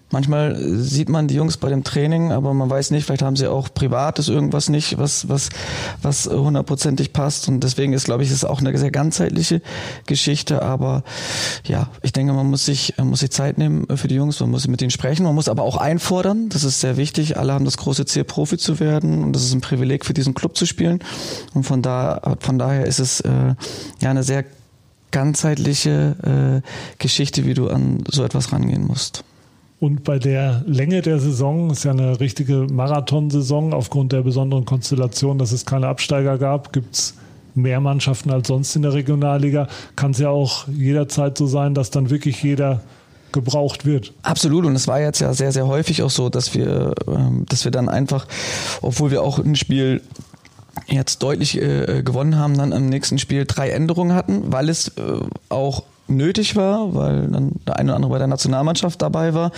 Manchmal 0.09 0.55
sieht 0.57 1.09
man 1.09 1.27
die 1.27 1.35
Jungs 1.35 1.57
bei 1.57 1.67
dem 1.69 1.83
Training, 1.83 2.31
aber 2.31 2.53
man 2.53 2.69
weiß 2.69 2.91
nicht, 2.91 3.05
vielleicht 3.05 3.23
haben 3.23 3.35
sie 3.35 3.47
auch 3.47 3.67
privates 3.73 4.29
irgendwas 4.29 4.69
nicht, 4.69 4.97
was, 4.97 5.27
was, 5.27 5.49
was 6.01 6.27
hundertprozentig 6.27 7.11
passt. 7.11 7.49
Und 7.49 7.61
deswegen 7.61 7.91
ist, 7.91 8.05
glaube 8.05 8.23
ich, 8.23 8.31
es 8.31 8.45
auch 8.45 8.61
eine 8.61 8.77
sehr 8.77 8.91
ganzheitliche 8.91 9.61
Geschichte. 10.05 10.61
Aber 10.61 11.03
ja, 11.65 11.89
ich 12.03 12.13
denke, 12.13 12.31
man 12.31 12.49
muss 12.49 12.65
sich, 12.65 12.93
man 12.97 13.09
muss 13.09 13.19
sich 13.19 13.31
Zeit 13.31 13.57
nehmen 13.57 13.85
für 13.97 14.07
die 14.07 14.15
Jungs, 14.15 14.39
man 14.39 14.49
muss 14.49 14.65
mit 14.69 14.81
ihnen 14.81 14.91
sprechen, 14.91 15.23
man 15.23 15.35
muss 15.35 15.49
aber 15.49 15.63
auch 15.63 15.75
einfordern. 15.75 16.47
Das 16.47 16.63
ist 16.63 16.79
sehr 16.79 16.95
wichtig. 16.95 17.37
Alle 17.37 17.51
haben 17.51 17.65
das 17.65 17.75
große 17.75 18.05
Ziel, 18.05 18.23
Profi 18.23 18.57
zu 18.57 18.79
werden. 18.79 19.25
Und 19.25 19.33
das 19.33 19.43
ist 19.43 19.53
ein 19.53 19.61
Privileg 19.61 20.05
für 20.05 20.13
diesen 20.13 20.33
Club 20.33 20.55
zu 20.55 20.65
spielen. 20.65 20.99
Und 21.53 21.63
von 21.63 21.81
da, 21.81 22.37
von 22.39 22.57
daher 22.57 22.85
ist 22.85 22.99
es 22.99 23.19
äh, 23.19 23.55
ja 23.99 24.09
eine 24.09 24.23
sehr 24.23 24.45
ganzheitliche 25.11 26.61
äh, 26.63 26.97
Geschichte, 26.97 27.45
wie 27.45 27.53
du 27.53 27.69
an 27.69 28.03
so 28.09 28.23
etwas 28.23 28.53
rangehen 28.53 28.85
musst. 28.85 29.25
Und 29.79 30.03
bei 30.03 30.17
der 30.17 30.63
Länge 30.65 31.01
der 31.01 31.19
Saison, 31.19 31.69
ist 31.69 31.83
ja 31.83 31.91
eine 31.91 32.19
richtige 32.19 32.67
Marathonsaison, 32.71 33.73
aufgrund 33.73 34.11
der 34.11 34.23
besonderen 34.23 34.65
Konstellation, 34.65 35.37
dass 35.37 35.51
es 35.51 35.65
keine 35.65 35.87
Absteiger 35.87 36.39
gab, 36.39 36.73
gibt 36.73 36.95
es 36.95 37.13
mehr 37.53 37.79
Mannschaften 37.79 38.31
als 38.31 38.47
sonst 38.47 38.75
in 38.75 38.81
der 38.81 38.93
Regionalliga. 38.93 39.67
Kann 39.95 40.11
es 40.11 40.19
ja 40.19 40.29
auch 40.29 40.67
jederzeit 40.67 41.37
so 41.37 41.45
sein, 41.45 41.75
dass 41.75 41.91
dann 41.91 42.09
wirklich 42.09 42.41
jeder 42.41 42.81
gebraucht 43.31 43.85
wird. 43.85 44.13
Absolut 44.23 44.65
und 44.65 44.75
es 44.75 44.87
war 44.87 44.99
jetzt 44.99 45.19
ja 45.19 45.33
sehr, 45.33 45.51
sehr 45.51 45.67
häufig 45.67 46.01
auch 46.01 46.09
so, 46.09 46.29
dass 46.29 46.55
wir, 46.55 46.93
ähm, 47.07 47.45
dass 47.49 47.65
wir 47.65 47.71
dann 47.71 47.89
einfach, 47.89 48.25
obwohl 48.81 49.11
wir 49.11 49.21
auch 49.21 49.37
ein 49.37 49.55
Spiel 49.55 50.01
jetzt 50.87 51.21
deutlich 51.21 51.61
äh, 51.61 52.03
gewonnen 52.03 52.37
haben, 52.37 52.57
dann 52.57 52.71
im 52.71 52.87
nächsten 52.89 53.19
Spiel 53.19 53.45
drei 53.45 53.69
Änderungen 53.69 54.15
hatten, 54.15 54.51
weil 54.51 54.69
es 54.69 54.89
äh, 54.89 55.19
auch 55.49 55.83
nötig 56.07 56.55
war, 56.55 56.93
weil 56.93 57.27
dann 57.27 57.53
der 57.65 57.77
eine 57.77 57.91
oder 57.91 57.95
andere 57.95 58.11
bei 58.11 58.17
der 58.17 58.27
Nationalmannschaft 58.27 59.01
dabei 59.01 59.33
war 59.33 59.51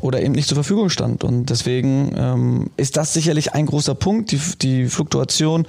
oder 0.00 0.20
eben 0.20 0.34
nicht 0.34 0.48
zur 0.48 0.56
Verfügung 0.56 0.90
stand. 0.90 1.24
Und 1.24 1.46
deswegen 1.46 2.12
ähm, 2.16 2.70
ist 2.76 2.96
das 2.96 3.14
sicherlich 3.14 3.54
ein 3.54 3.66
großer 3.66 3.94
Punkt, 3.94 4.32
die, 4.32 4.40
die 4.60 4.86
Fluktuation 4.86 5.66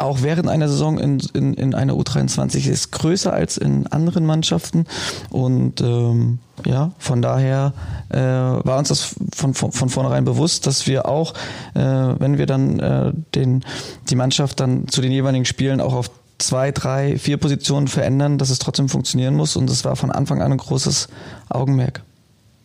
auch 0.00 0.22
während 0.22 0.48
einer 0.48 0.68
Saison 0.68 0.98
in, 0.98 1.20
in, 1.34 1.54
in 1.54 1.74
einer 1.74 1.92
U23 1.92 2.68
ist 2.68 2.90
größer 2.90 3.32
als 3.32 3.58
in 3.58 3.86
anderen 3.86 4.24
Mannschaften. 4.24 4.86
Und 5.28 5.80
ähm, 5.82 6.38
ja, 6.64 6.92
von 6.98 7.22
daher 7.22 7.74
äh, 8.08 8.18
war 8.18 8.78
uns 8.78 8.88
das 8.88 9.14
von, 9.34 9.54
von, 9.54 9.72
von 9.72 9.88
vornherein 9.88 10.24
bewusst, 10.24 10.66
dass 10.66 10.86
wir 10.86 11.06
auch, 11.06 11.34
äh, 11.74 11.80
wenn 11.80 12.38
wir 12.38 12.46
dann 12.46 12.80
äh, 12.80 13.12
den, 13.34 13.64
die 14.08 14.16
Mannschaft 14.16 14.60
dann 14.60 14.88
zu 14.88 15.00
den 15.02 15.12
jeweiligen 15.12 15.44
Spielen 15.44 15.80
auch 15.80 15.94
auf 15.94 16.10
zwei, 16.42 16.72
drei, 16.72 17.18
vier 17.18 17.36
Positionen 17.36 17.88
verändern, 17.88 18.38
dass 18.38 18.50
es 18.50 18.58
trotzdem 18.58 18.88
funktionieren 18.88 19.34
muss. 19.34 19.56
Und 19.56 19.68
das 19.68 19.84
war 19.84 19.96
von 19.96 20.10
Anfang 20.10 20.42
an 20.42 20.52
ein 20.52 20.58
großes 20.58 21.08
Augenmerk. 21.48 22.02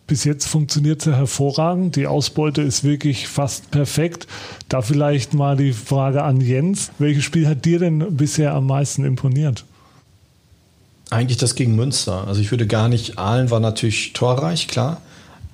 Bis 0.08 0.24
jetzt 0.24 0.48
funktioniert 0.48 1.00
es 1.00 1.06
ja 1.06 1.14
hervorragend. 1.14 1.96
Die 1.96 2.06
Ausbeute 2.06 2.62
ist 2.62 2.84
wirklich 2.84 3.28
fast 3.28 3.72
perfekt. 3.72 4.28
Da 4.70 4.82
vielleicht 4.84 5.34
mal 5.34 5.58
die 5.58 5.74
Frage 5.74 6.24
an 6.24 6.42
Jens. 6.42 6.92
Welches 7.00 7.24
Spiel 7.24 7.48
hat 7.48 7.66
dir 7.66 7.80
denn 7.80 8.16
bisher 8.16 8.54
am 8.54 8.68
meisten 8.68 9.04
imponiert? 9.04 9.66
Eigentlich 11.10 11.38
das 11.38 11.56
gegen 11.56 11.76
Münster. 11.76 12.28
Also 12.28 12.42
ich 12.42 12.52
würde 12.52 12.68
gar 12.68 12.88
nicht, 12.88 13.18
Aalen 13.18 13.50
war 13.50 13.60
natürlich 13.60 14.14
torreich, 14.14 14.68
klar. 14.68 15.02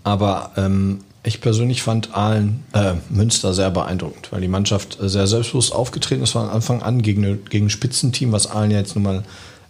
Aber 0.03 0.51
ähm, 0.57 0.99
ich 1.23 1.41
persönlich 1.41 1.83
fand 1.83 2.15
Aalen, 2.15 2.63
äh, 2.73 2.93
Münster 3.09 3.53
sehr 3.53 3.69
beeindruckend, 3.69 4.31
weil 4.31 4.41
die 4.41 4.47
Mannschaft 4.47 4.97
sehr 4.99 5.27
selbstbewusst 5.27 5.73
aufgetreten 5.73 6.23
ist 6.23 6.31
von 6.31 6.49
Anfang 6.49 6.81
an 6.81 7.01
gegen, 7.01 7.45
gegen 7.45 7.67
ein 7.67 7.69
Spitzenteam, 7.69 8.31
was 8.31 8.47
Aalen 8.49 8.71
ja 8.71 8.79
jetzt 8.79 8.95
nun 8.95 9.03
mal 9.03 9.23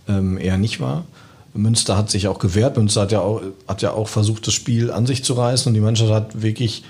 ähm, 0.07 0.37
eher 0.37 0.57
nicht 0.57 0.79
war. 0.79 1.05
Münster 1.53 1.97
hat 1.97 2.09
sich 2.09 2.27
auch 2.29 2.39
gewehrt. 2.39 2.77
Münster 2.77 3.01
hat 3.01 3.11
ja 3.11 3.19
auch, 3.19 3.41
hat 3.67 3.81
ja 3.81 3.91
auch 3.91 4.07
versucht, 4.07 4.47
das 4.47 4.53
Spiel 4.53 4.91
an 4.91 5.05
sich 5.05 5.23
zu 5.23 5.33
reißen 5.33 5.69
und 5.69 5.73
die 5.73 5.81
Mannschaft 5.81 6.11
hat 6.11 6.41
wirklich, 6.41 6.83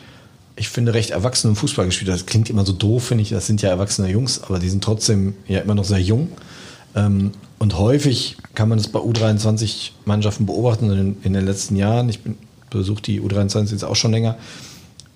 ich 0.56 0.70
finde, 0.70 0.94
recht 0.94 1.10
erwachsenen 1.10 1.56
Fußball 1.56 1.86
gespielt. 1.86 2.10
Das 2.10 2.28
klingt 2.28 2.50
immer 2.50 2.64
so 2.64 2.74
doof, 2.74 3.06
finde 3.06 3.24
ich. 3.24 3.30
Das 3.30 3.48
sind 3.48 3.64
ja 3.64 3.70
erwachsene 3.70 4.10
Jungs, 4.10 4.44
aber 4.44 4.60
die 4.60 4.70
sind 4.70 4.84
trotzdem 4.84 5.34
ja 5.48 5.62
immer 5.62 5.74
noch 5.74 5.86
sehr 5.86 6.02
jung. 6.02 6.30
Ähm, 6.96 7.32
und 7.58 7.78
häufig 7.78 8.38
kann 8.54 8.70
man 8.70 8.78
das 8.78 8.88
bei 8.88 9.00
U23-Mannschaften 9.00 10.46
beobachten 10.46 10.92
in, 10.92 11.18
in, 11.24 11.34
den 11.34 11.46
letzten 11.46 11.76
Jahren. 11.76 12.10
Ich 12.10 12.20
besuche 12.72 13.04
die 13.04 13.22
U23 13.22 13.72
jetzt 13.72 13.86
auch 13.86 13.96
schon 13.96 14.12
länger. 14.12 14.38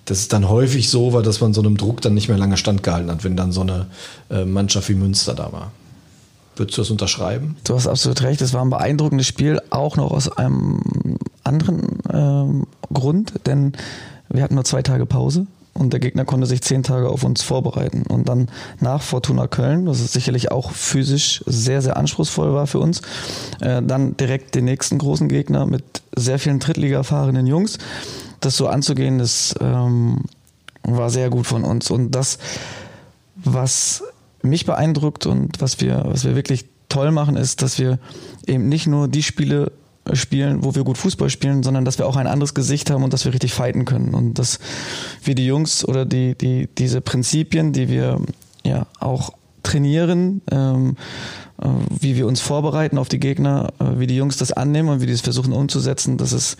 Das 0.04 0.20
ist 0.20 0.32
dann 0.32 0.48
häufig 0.48 0.88
so 0.88 1.12
war, 1.12 1.22
dass 1.22 1.40
man 1.40 1.52
so 1.52 1.60
einem 1.60 1.76
Druck 1.76 2.00
dann 2.00 2.14
nicht 2.14 2.28
mehr 2.28 2.38
lange 2.38 2.56
standgehalten 2.56 3.10
hat, 3.10 3.24
wenn 3.24 3.36
dann 3.36 3.50
so 3.50 3.62
eine 3.62 3.86
äh, 4.30 4.44
Mannschaft 4.44 4.88
wie 4.88 4.94
Münster 4.94 5.34
da 5.34 5.52
war. 5.52 5.72
Würdest 6.54 6.78
du 6.78 6.82
das 6.82 6.90
unterschreiben? 6.90 7.56
Du 7.64 7.74
hast 7.74 7.88
absolut 7.88 8.22
recht. 8.22 8.40
Es 8.40 8.54
war 8.54 8.64
ein 8.64 8.70
beeindruckendes 8.70 9.26
Spiel, 9.26 9.60
auch 9.70 9.96
noch 9.96 10.12
aus 10.12 10.30
einem 10.30 11.18
anderen 11.42 11.98
ähm, 12.10 12.66
Grund, 12.92 13.34
denn 13.46 13.72
wir 14.28 14.42
hatten 14.42 14.54
nur 14.54 14.64
zwei 14.64 14.82
Tage 14.82 15.06
Pause 15.06 15.46
und 15.78 15.92
der 15.92 16.00
Gegner 16.00 16.24
konnte 16.24 16.46
sich 16.46 16.62
zehn 16.62 16.82
Tage 16.82 17.08
auf 17.08 17.24
uns 17.24 17.42
vorbereiten. 17.42 18.04
Und 18.08 18.28
dann 18.28 18.48
nach 18.80 19.02
Fortuna 19.02 19.46
Köln, 19.46 19.86
das 19.86 20.12
sicherlich 20.12 20.50
auch 20.50 20.72
physisch 20.72 21.42
sehr, 21.46 21.82
sehr 21.82 21.96
anspruchsvoll 21.96 22.52
war 22.52 22.66
für 22.66 22.78
uns, 22.78 23.02
äh, 23.60 23.82
dann 23.82 24.16
direkt 24.16 24.54
den 24.54 24.64
nächsten 24.64 24.98
großen 24.98 25.28
Gegner 25.28 25.66
mit 25.66 26.02
sehr 26.14 26.38
vielen 26.38 26.58
Drittliga-erfahrenen 26.58 27.46
Jungs. 27.46 27.78
Das 28.40 28.56
so 28.56 28.68
anzugehen, 28.68 29.18
das 29.18 29.54
ähm, 29.60 30.24
war 30.82 31.10
sehr 31.10 31.30
gut 31.30 31.46
von 31.46 31.64
uns. 31.64 31.90
Und 31.90 32.12
das, 32.12 32.38
was 33.36 34.02
mich 34.42 34.66
beeindruckt 34.66 35.26
und 35.26 35.60
was 35.60 35.80
wir, 35.80 36.04
was 36.06 36.24
wir 36.24 36.34
wirklich 36.36 36.66
toll 36.88 37.10
machen, 37.10 37.36
ist, 37.36 37.62
dass 37.62 37.78
wir 37.78 37.98
eben 38.46 38.68
nicht 38.68 38.86
nur 38.86 39.08
die 39.08 39.22
Spiele 39.22 39.72
spielen, 40.12 40.64
wo 40.64 40.74
wir 40.74 40.84
gut 40.84 40.98
Fußball 40.98 41.30
spielen, 41.30 41.62
sondern 41.62 41.84
dass 41.84 41.98
wir 41.98 42.06
auch 42.06 42.16
ein 42.16 42.26
anderes 42.26 42.54
Gesicht 42.54 42.90
haben 42.90 43.02
und 43.02 43.12
dass 43.12 43.24
wir 43.24 43.32
richtig 43.32 43.52
fighten 43.52 43.84
können 43.84 44.14
und 44.14 44.38
dass 44.38 44.58
wir 45.22 45.34
die 45.34 45.46
Jungs 45.46 45.86
oder 45.86 46.04
die 46.04 46.34
die 46.34 46.68
diese 46.78 47.00
Prinzipien, 47.00 47.72
die 47.72 47.88
wir 47.88 48.20
ja 48.64 48.86
auch 49.00 49.32
trainieren, 49.62 50.42
ähm, 50.50 50.96
äh, 51.60 51.68
wie 52.00 52.16
wir 52.16 52.26
uns 52.26 52.40
vorbereiten 52.40 52.98
auf 52.98 53.08
die 53.08 53.18
Gegner, 53.18 53.72
äh, 53.80 53.98
wie 53.98 54.06
die 54.06 54.16
Jungs 54.16 54.36
das 54.36 54.52
annehmen 54.52 54.88
und 54.88 55.00
wie 55.00 55.06
die 55.06 55.12
es 55.12 55.22
versuchen 55.22 55.52
umzusetzen, 55.52 56.18
das 56.18 56.32
ist 56.32 56.56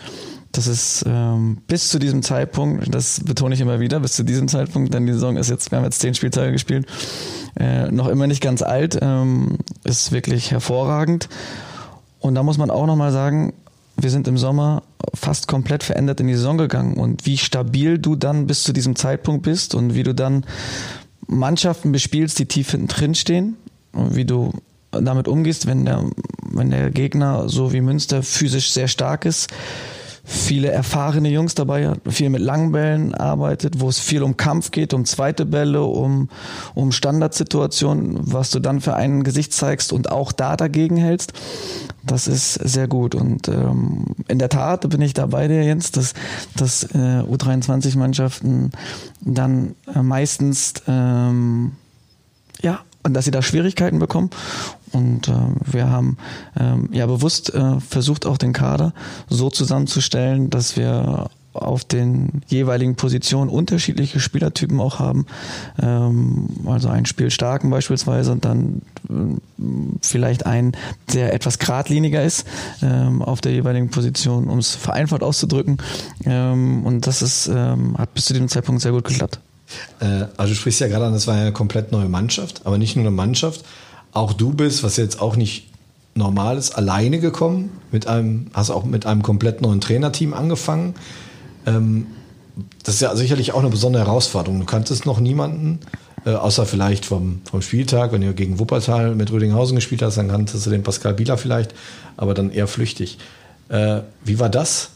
das 0.53 0.67
ist 0.67 1.05
ähm, 1.07 1.59
bis 1.67 1.91
zu 1.91 1.99
diesem 1.99 2.23
Zeitpunkt, 2.23 2.95
das 2.95 3.21
betone 3.21 3.55
ich 3.55 3.61
immer 3.61 3.79
wieder, 3.79 4.01
bis 4.01 4.13
zu 4.13 4.23
diesem 4.23 4.49
Zeitpunkt, 4.49 4.95
denn 4.95 5.07
die 5.07 5.13
Saison 5.13 5.37
ist 5.37 5.51
jetzt, 5.51 5.71
wir 5.71 5.79
haben 5.79 5.85
jetzt 5.85 6.01
zehn 6.01 6.15
Spieltage 6.15 6.53
gespielt, 6.53 6.87
äh, 7.59 7.91
noch 7.91 8.09
immer 8.09 8.27
nicht 8.27 8.41
ganz 8.41 8.63
alt, 8.63 8.99
ähm, 9.03 9.59
ist 9.85 10.13
wirklich 10.13 10.51
hervorragend. 10.53 11.29
Und 12.27 12.35
da 12.35 12.43
muss 12.43 12.59
man 12.59 12.71
auch 12.71 12.87
nochmal 12.87 13.13
sagen, 13.13 13.53
wir 13.97 14.11
sind 14.11 14.29
im 14.29 14.37
Sommer 14.37 14.83
fast 15.15 15.49
komplett 15.49 15.83
verändert 15.83 16.21
in 16.21 16.27
die 16.27 16.35
Saison 16.35 16.59
gegangen. 16.59 16.95
Und 16.95 17.25
wie 17.25 17.39
stabil 17.39 17.99
du 17.99 18.17
dann 18.17 18.47
bis 18.47 18.65
zu 18.65 18.73
diesem 18.73 18.97
Zeitpunkt 18.97 19.43
bist 19.43 19.75
und 19.75 19.95
wie 19.95 20.03
du 20.03 20.15
dann 20.15 20.45
Mannschaften 21.27 21.93
bespielst, 21.93 22.39
die 22.39 22.47
tief 22.47 22.73
hinten 22.73 22.89
drin 22.89 23.15
stehen 23.15 23.57
und 23.93 24.17
wie 24.17 24.25
du 24.25 24.53
damit 24.91 25.29
umgehst, 25.29 25.67
wenn 25.67 25.85
der, 25.85 26.05
wenn 26.43 26.71
der 26.71 26.91
Gegner 26.91 27.49
so 27.49 27.73
wie 27.73 27.81
Münster 27.81 28.23
physisch 28.23 28.71
sehr 28.71 28.89
stark 28.89 29.25
ist, 29.25 29.51
viele 30.27 30.71
erfahrene 30.71 31.29
Jungs 31.29 31.55
dabei 31.55 31.93
viel 32.09 32.31
mit 32.31 32.41
langen 32.41 32.73
Bällen 32.73 33.15
arbeitet, 33.15 33.81
wo 33.81 33.89
es 33.89 34.01
viel 34.01 34.25
um 34.25 34.37
Kampf 34.37 34.73
geht, 34.73 34.93
um 34.93 35.05
zweite 35.05 35.47
Bälle, 35.47 35.85
um, 35.85 36.29
um 36.75 36.91
Standardsituationen, 36.91 38.19
was 38.21 38.51
du 38.51 38.59
dann 38.59 38.81
für 38.81 38.95
ein 38.95 39.23
Gesicht 39.23 39.53
zeigst 39.53 39.93
und 39.93 40.11
auch 40.11 40.33
da 40.33 40.57
dagegen 40.57 40.97
hältst. 40.97 41.33
Das 42.03 42.27
ist 42.27 42.55
sehr 42.55 42.89
gut. 42.89 43.15
Und 43.15 43.47
ähm, 43.47 44.17
in 44.27 44.41
der 44.41 44.49
Tat 44.49 44.89
bin 44.89 45.01
ich 45.01 45.15
da 45.15 45.27
bei 45.27 45.47
dir, 45.47 45.63
Jens, 45.63 45.93
dass, 45.93 46.15
dass 46.57 46.83
äh, 46.83 47.23
U23-Mannschaften 47.23 48.73
dann 49.21 49.77
äh, 49.95 50.03
meistens 50.03 50.75
ähm, 50.89 51.73
ja, 52.63 52.81
und 53.05 53.15
dass 53.15 53.25
sie 53.25 53.31
da 53.31 53.43
Schwierigkeiten 53.43 54.01
bekommen. 54.01 54.31
Und 54.93 55.29
äh, 55.29 55.33
wir 55.65 55.91
haben 55.91 56.17
ähm, 56.59 56.89
ja 56.93 57.07
bewusst 57.07 57.53
äh, 57.55 57.81
versucht, 57.81 58.27
auch 58.27 58.39
den 58.39 58.53
Kader 58.53 58.93
so 59.29 59.51
zusammenzustellen, 59.51 60.51
dass 60.51 60.77
wir 60.77 61.29
auf 61.57 61.85
den 61.85 62.43
jeweiligen 62.49 62.97
Positionen 62.97 63.51
unterschiedliche 63.51 64.21
Spielertypen 64.21 64.81
auch 64.81 64.99
haben. 64.99 65.27
Ähm, 65.81 66.49
also 66.67 66.89
einen 66.89 67.07
Spielstarken 67.07 67.71
beispielsweise 67.71 68.33
und 68.33 68.45
dann 68.45 68.83
äh, 69.09 69.15
vielleicht 70.03 70.47
einen, 70.47 70.73
der 71.13 71.33
etwas 71.33 71.59
geradliniger 71.59 72.23
ist 72.23 72.47
ähm, 72.83 73.23
auf 73.23 73.41
der 73.41 73.53
jeweiligen 73.53 73.91
Position, 73.91 74.49
um 74.49 74.59
es 74.59 74.75
vereinfacht 74.75 75.23
auszudrücken. 75.23 75.79
Ähm, 76.25 76.85
und 76.85 77.07
das 77.07 77.23
ist, 77.23 77.49
ähm, 77.49 77.97
hat 77.99 78.15
bis 78.15 78.27
zu 78.27 78.35
dem 78.35 78.49
Zeitpunkt 78.49 78.83
sehr 78.83 78.93
gut 78.93 79.05
geklappt. 79.05 79.41
Äh, 80.01 80.27
also 80.37 80.53
du 80.53 80.55
sprichst 80.55 80.81
ja 80.81 80.89
gerade 80.89 81.07
an, 81.07 81.13
das 81.13 81.27
war 81.27 81.35
ja 81.35 81.43
eine 81.43 81.53
komplett 81.53 81.93
neue 81.93 82.09
Mannschaft, 82.09 82.63
aber 82.65 82.79
nicht 82.79 82.97
nur 82.97 83.05
eine 83.05 83.15
Mannschaft. 83.15 83.65
Auch 84.17 84.33
du 84.33 84.55
bist, 84.55 84.83
was 84.83 84.97
jetzt 84.97 85.21
auch 85.21 85.37
nicht 85.37 85.69
normal 86.15 86.57
ist, 86.57 86.71
alleine 86.71 87.19
gekommen. 87.19 87.71
Mit 87.93 88.07
einem, 88.07 88.47
hast 88.55 88.71
auch 88.71 88.85
mit 88.87 89.05
einem 89.05 89.23
komplett 89.23 89.61
neuen 89.61 89.83
Trainerteam 89.83 90.33
angefangen. 90.33 90.95
Ähm, 91.67 92.07
das 92.83 92.95
ist 92.95 93.01
ja 93.03 93.15
sicherlich 93.15 93.53
auch 93.53 93.61
eine 93.61 93.69
besondere 93.69 94.07
Herausforderung. 94.07 94.59
Du 94.59 94.65
kanntest 94.65 95.05
noch 95.05 95.21
niemanden, 95.21 95.81
äh, 96.25 96.31
außer 96.31 96.65
vielleicht 96.65 97.05
vom, 97.05 97.43
vom 97.45 97.61
Spieltag, 97.61 98.13
wenn 98.13 98.23
du 98.23 98.33
gegen 98.33 98.59
Wuppertal 98.59 99.15
mit 99.15 99.31
Rödinghausen 99.31 99.77
gespielt 99.77 100.01
hast, 100.01 100.17
dann 100.17 100.29
kanntest 100.29 100.65
du 100.65 100.71
den 100.71 100.83
Pascal 100.83 101.13
Bieler 101.13 101.37
vielleicht, 101.37 101.75
aber 102.17 102.33
dann 102.33 102.51
eher 102.51 102.69
flüchtig. 102.69 103.19
Äh, 103.69 104.01
wie 104.25 104.39
war 104.39 104.49
das? 104.49 104.93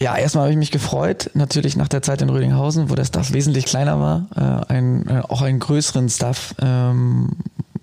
Ja, 0.00 0.18
erstmal 0.18 0.42
habe 0.44 0.52
ich 0.52 0.58
mich 0.58 0.70
gefreut, 0.70 1.30
natürlich 1.32 1.76
nach 1.76 1.88
der 1.88 2.02
Zeit 2.02 2.20
in 2.20 2.28
Rödinghausen, 2.28 2.90
wo 2.90 2.94
der 2.94 3.06
Staff 3.06 3.32
wesentlich 3.32 3.64
kleiner 3.64 3.98
war, 3.98 4.26
äh, 4.68 4.74
ein, 4.74 5.08
äh, 5.08 5.22
auch 5.26 5.40
einen 5.40 5.60
größeren 5.60 6.10
Staff 6.10 6.54
ähm, 6.60 7.30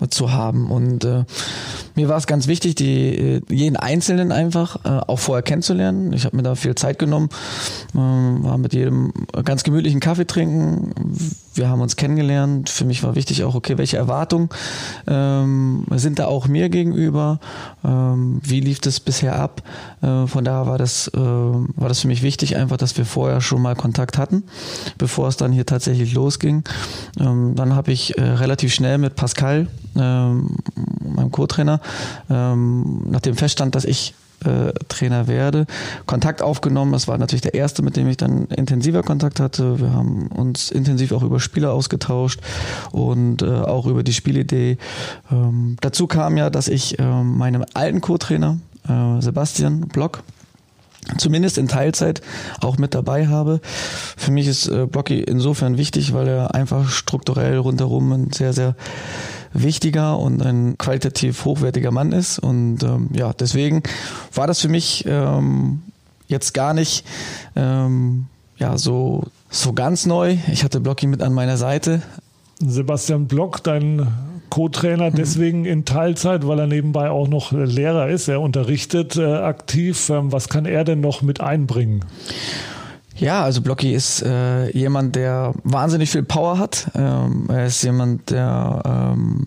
zu 0.10 0.32
haben. 0.32 0.70
Und 0.70 1.04
äh, 1.04 1.24
mir 1.96 2.10
war 2.10 2.18
es 2.18 2.28
ganz 2.28 2.48
wichtig, 2.48 2.76
die, 2.76 3.16
äh, 3.16 3.42
jeden 3.50 3.78
Einzelnen 3.78 4.32
einfach 4.32 4.86
äh, 4.86 5.02
auch 5.08 5.20
vorher 5.20 5.44
kennenzulernen. 5.44 6.14
Ich 6.14 6.26
habe 6.26 6.36
mir 6.36 6.44
da 6.44 6.56
viel 6.56 6.76
Zeit 6.76 7.00
genommen, 7.00 7.30
äh, 7.94 7.98
war 7.98 8.58
mit 8.58 8.74
jedem 8.74 9.14
ganz 9.44 9.64
gemütlichen 9.64 10.00
Kaffee 10.00 10.26
trinken. 10.26 10.94
Wir 11.56 11.70
haben 11.70 11.82
uns 11.82 11.96
kennengelernt. 11.96 12.70
Für 12.70 12.84
mich 12.84 13.02
war 13.04 13.16
wichtig 13.16 13.44
auch, 13.44 13.56
okay, 13.56 13.78
welche 13.78 13.96
Erwartungen 13.98 14.50
ähm, 15.08 15.86
sind 15.92 16.20
da 16.20 16.26
auch 16.26 16.48
mir 16.48 16.70
gegenüber? 16.70 17.40
Ähm, 17.84 18.40
wie 18.44 18.60
lief 18.60 18.82
das 18.82 19.00
bisher 19.00 19.40
ab? 19.40 19.64
Äh, 20.02 20.28
von 20.28 20.44
daher 20.44 20.68
war 20.68 20.78
das, 20.78 21.08
äh, 21.08 21.18
war 21.18 21.88
das 21.88 22.02
für 22.02 22.08
mich 22.08 22.24
wichtig, 22.24 22.58
einfach, 22.58 22.78
dass 22.78 22.98
wir 22.98 23.06
vorher 23.06 23.40
schon 23.40 23.62
mal 23.62 23.76
Kontakt 23.76 24.18
hatten, 24.18 24.44
bevor 24.98 25.30
es 25.30 25.38
dann 25.38 25.54
hier 25.54 25.66
tatsächlich 25.66 26.14
losging. 26.14 26.64
Ähm, 27.20 27.54
dann 27.56 27.74
habe 27.74 27.92
ich 27.94 28.18
äh, 28.18 28.22
relativ 28.22 28.74
schnell 28.74 28.98
mit 28.98 29.16
Pascal, 29.16 29.68
ähm, 29.96 30.58
meinem 31.00 31.32
Co-Trainer, 31.32 31.80
ähm, 32.30 33.04
nachdem 33.10 33.36
feststand, 33.36 33.76
dass 33.76 33.86
ich 33.86 34.14
äh, 34.46 34.74
Trainer 34.88 35.28
werde, 35.28 35.66
Kontakt 36.06 36.42
aufgenommen. 36.42 36.92
Das 36.92 37.08
war 37.08 37.18
natürlich 37.18 37.42
der 37.42 37.54
erste, 37.54 37.82
mit 37.82 37.96
dem 37.96 38.08
ich 38.08 38.18
dann 38.18 38.46
intensiver 38.46 39.04
Kontakt 39.04 39.40
hatte. 39.40 39.80
Wir 39.80 39.94
haben 39.94 40.28
uns 40.28 40.72
intensiv 40.72 41.12
auch 41.12 41.24
über 41.24 41.40
Spieler 41.40 41.74
ausgetauscht 41.74 42.40
und 42.92 43.42
äh, 43.42 43.46
auch 43.46 43.86
über 43.88 44.04
die 44.04 44.14
Spielidee. 44.14 44.78
Ähm, 45.32 45.78
dazu 45.82 46.08
kam 46.08 46.38
ja, 46.38 46.50
dass 46.50 46.68
ich 46.68 47.00
äh, 47.00 47.24
meinem 47.24 47.66
alten 47.74 48.02
Co-Trainer, 48.02 48.58
äh, 48.88 49.22
Sebastian 49.22 49.82
Block, 49.82 50.24
zumindest 51.18 51.58
in 51.58 51.68
Teilzeit 51.68 52.22
auch 52.62 52.78
mit 52.78 52.94
dabei 52.94 53.28
habe. 53.28 53.60
Für 54.18 54.32
mich 54.32 54.48
ist 54.48 54.68
äh, 54.68 54.86
Blocky 54.86 55.20
insofern 55.22 55.78
wichtig, 55.78 56.14
weil 56.14 56.28
er 56.28 56.56
einfach 56.56 56.90
strukturell 56.90 57.58
rundherum 57.58 58.12
ein 58.12 58.32
sehr, 58.32 58.54
sehr 58.54 58.76
wichtiger 59.56 60.20
und 60.20 60.42
ein 60.42 60.78
qualitativ 60.78 61.46
hochwertiger 61.46 61.92
Mann 61.92 62.12
ist. 62.12 62.40
Und 62.40 62.84
ähm, 62.84 63.10
ja, 63.14 63.34
deswegen 63.34 63.84
war 64.34 64.48
das 64.48 64.62
für 64.62 64.70
mich 64.70 65.06
ähm, 65.08 65.82
jetzt 66.28 66.54
gar 66.54 66.74
nicht 66.74 67.06
ähm, 67.56 68.28
ja, 68.58 68.78
so, 68.78 69.24
so 69.50 69.74
ganz 69.74 70.06
neu. 70.06 70.38
Ich 70.52 70.64
hatte 70.64 70.80
Blocky 70.80 71.08
mit 71.08 71.22
an 71.22 71.34
meiner 71.34 71.58
Seite. 71.58 72.02
Sebastian 72.60 73.28
Block, 73.28 73.64
dein 73.64 74.08
Co-Trainer 74.50 75.10
mhm. 75.10 75.16
deswegen 75.16 75.66
in 75.66 75.86
Teilzeit, 75.86 76.48
weil 76.48 76.60
er 76.60 76.68
nebenbei 76.68 77.10
auch 77.10 77.28
noch 77.28 77.52
Lehrer 77.52 78.08
ist. 78.08 78.28
Er 78.28 78.42
unterrichtet 78.42 79.18
äh, 79.18 79.26
aktiv. 79.26 80.10
Ähm, 80.10 80.32
was 80.32 80.50
kann 80.50 80.66
er 80.66 80.84
denn 80.84 81.02
noch 81.02 81.22
mit 81.22 81.42
einbringen? 81.42 82.06
Ja, 83.16 83.44
also 83.44 83.62
Blocky 83.62 83.94
ist 83.94 84.22
äh, 84.24 84.70
jemand, 84.72 85.16
der 85.16 85.54
wahnsinnig 85.64 86.10
viel 86.12 86.24
Power 86.24 86.60
hat. 86.60 86.92
Ähm, 86.96 87.46
er 87.50 87.66
ist 87.68 87.82
jemand, 87.84 88.30
der 88.30 88.82
ähm, 88.86 89.46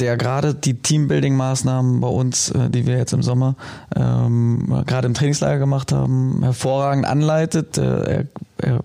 der 0.00 0.16
gerade 0.16 0.54
die 0.54 0.74
Teambuilding-Maßnahmen 0.74 2.00
bei 2.00 2.08
uns, 2.08 2.50
äh, 2.50 2.70
die 2.70 2.86
wir 2.86 2.96
jetzt 2.96 3.12
im 3.12 3.22
Sommer 3.22 3.54
ähm, 3.94 4.82
gerade 4.86 5.06
im 5.06 5.14
Trainingslager 5.14 5.58
gemacht 5.58 5.92
haben, 5.92 6.40
hervorragend 6.42 7.06
anleitet. 7.06 7.78
Äh, 7.78 7.82
er, 7.82 8.24
er, 8.62 8.80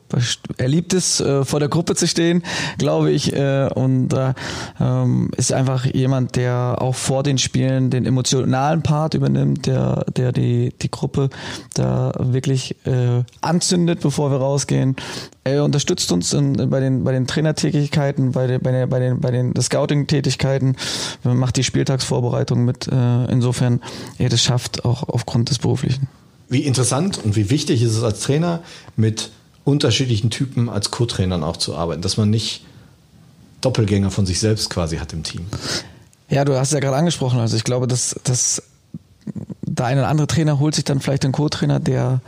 er, 0.58 0.68
liebt 0.68 0.94
es, 0.94 1.20
äh, 1.20 1.46
vor 1.46 1.60
der 1.60 1.70
Gruppe 1.70 1.96
zu 1.96 2.08
stehen, 2.08 2.44
glaube 2.78 3.12
ich, 3.12 3.34
äh, 3.34 3.70
und 3.74 4.14
äh, 4.14 4.34
ähm, 4.80 5.32
ist 5.38 5.54
einfach 5.54 5.86
jemand, 5.86 6.36
der 6.36 6.78
auch 6.80 6.96
vor 6.96 7.24
den 7.24 7.38
Spielen 7.38 7.90
den 7.90 8.06
emotionalen 8.06 8.84
Part 8.84 9.14
übernimmt, 9.14 9.66
der, 9.66 10.06
der 10.16 10.32
die, 10.32 10.74
die 10.82 10.92
Gruppe 10.92 11.30
da 11.74 12.12
wirklich 12.20 12.76
äh, 12.86 13.24
anzündet, 13.42 14.02
bevor 14.02 14.32
wir 14.32 14.38
rausgehen. 14.38 14.96
Er 15.44 15.64
unterstützt 15.64 16.12
uns 16.12 16.34
in, 16.34 16.70
bei 16.70 16.80
den 16.80 17.04
bei 17.04 17.12
den 17.12 17.28
Trainertätigkeiten, 17.28 18.32
bei 18.32 18.48
den 18.48 18.62
bei 18.62 18.72
den 18.72 18.90
bei 18.90 19.00
den, 19.00 19.22
bei 19.22 19.32
den 19.32 19.54
Scouting-Tätigkeiten, 19.60 20.76
macht 21.24 21.58
die 21.58 21.64
Spieltagsvorbereitung 21.64 22.66
mit. 22.66 22.88
Äh, 22.88 23.26
insofern 23.26 23.82
er 24.18 24.30
das 24.30 24.42
schafft 24.42 24.86
auch 24.86 25.08
aufgrund 25.08 25.50
des 25.50 25.60
beruflichen. 25.60 26.08
Wie 26.50 26.62
interessant 26.62 27.20
und 27.24 27.36
wie 27.36 27.50
wichtig 27.50 27.82
ist 27.82 27.96
es 27.96 28.04
als 28.04 28.22
Trainer 28.22 28.62
mit 28.96 29.32
unterschiedlichen 29.66 30.30
Typen 30.30 30.70
als 30.70 30.92
Co-Trainern 30.92 31.44
auch 31.44 31.58
zu 31.58 31.76
arbeiten, 31.76 32.02
dass 32.02 32.16
man 32.16 32.30
nicht 32.30 32.64
Doppelgänger 33.62 34.12
von 34.12 34.26
sich 34.26 34.40
selbst 34.40 34.70
quasi 34.70 34.98
hat 34.98 35.12
im 35.12 35.24
Team. 35.24 35.46
Ja, 36.30 36.46
du 36.46 36.58
hast 36.58 36.72
ja 36.72 36.80
gerade 36.80 36.96
angesprochen. 36.96 37.40
Also 37.40 37.58
ich 37.58 37.64
glaube, 37.64 37.88
dass, 37.88 38.16
dass 38.24 38.64
der 39.62 39.88
eine 39.88 40.02
oder 40.02 40.10
andere 40.10 40.28
Trainer 40.28 40.60
holt 40.60 40.76
sich 40.76 40.86
dann 40.86 41.02
vielleicht 41.02 41.26
einen 41.26 41.34
Co-Trainer, 41.34 41.80
der 41.80 42.22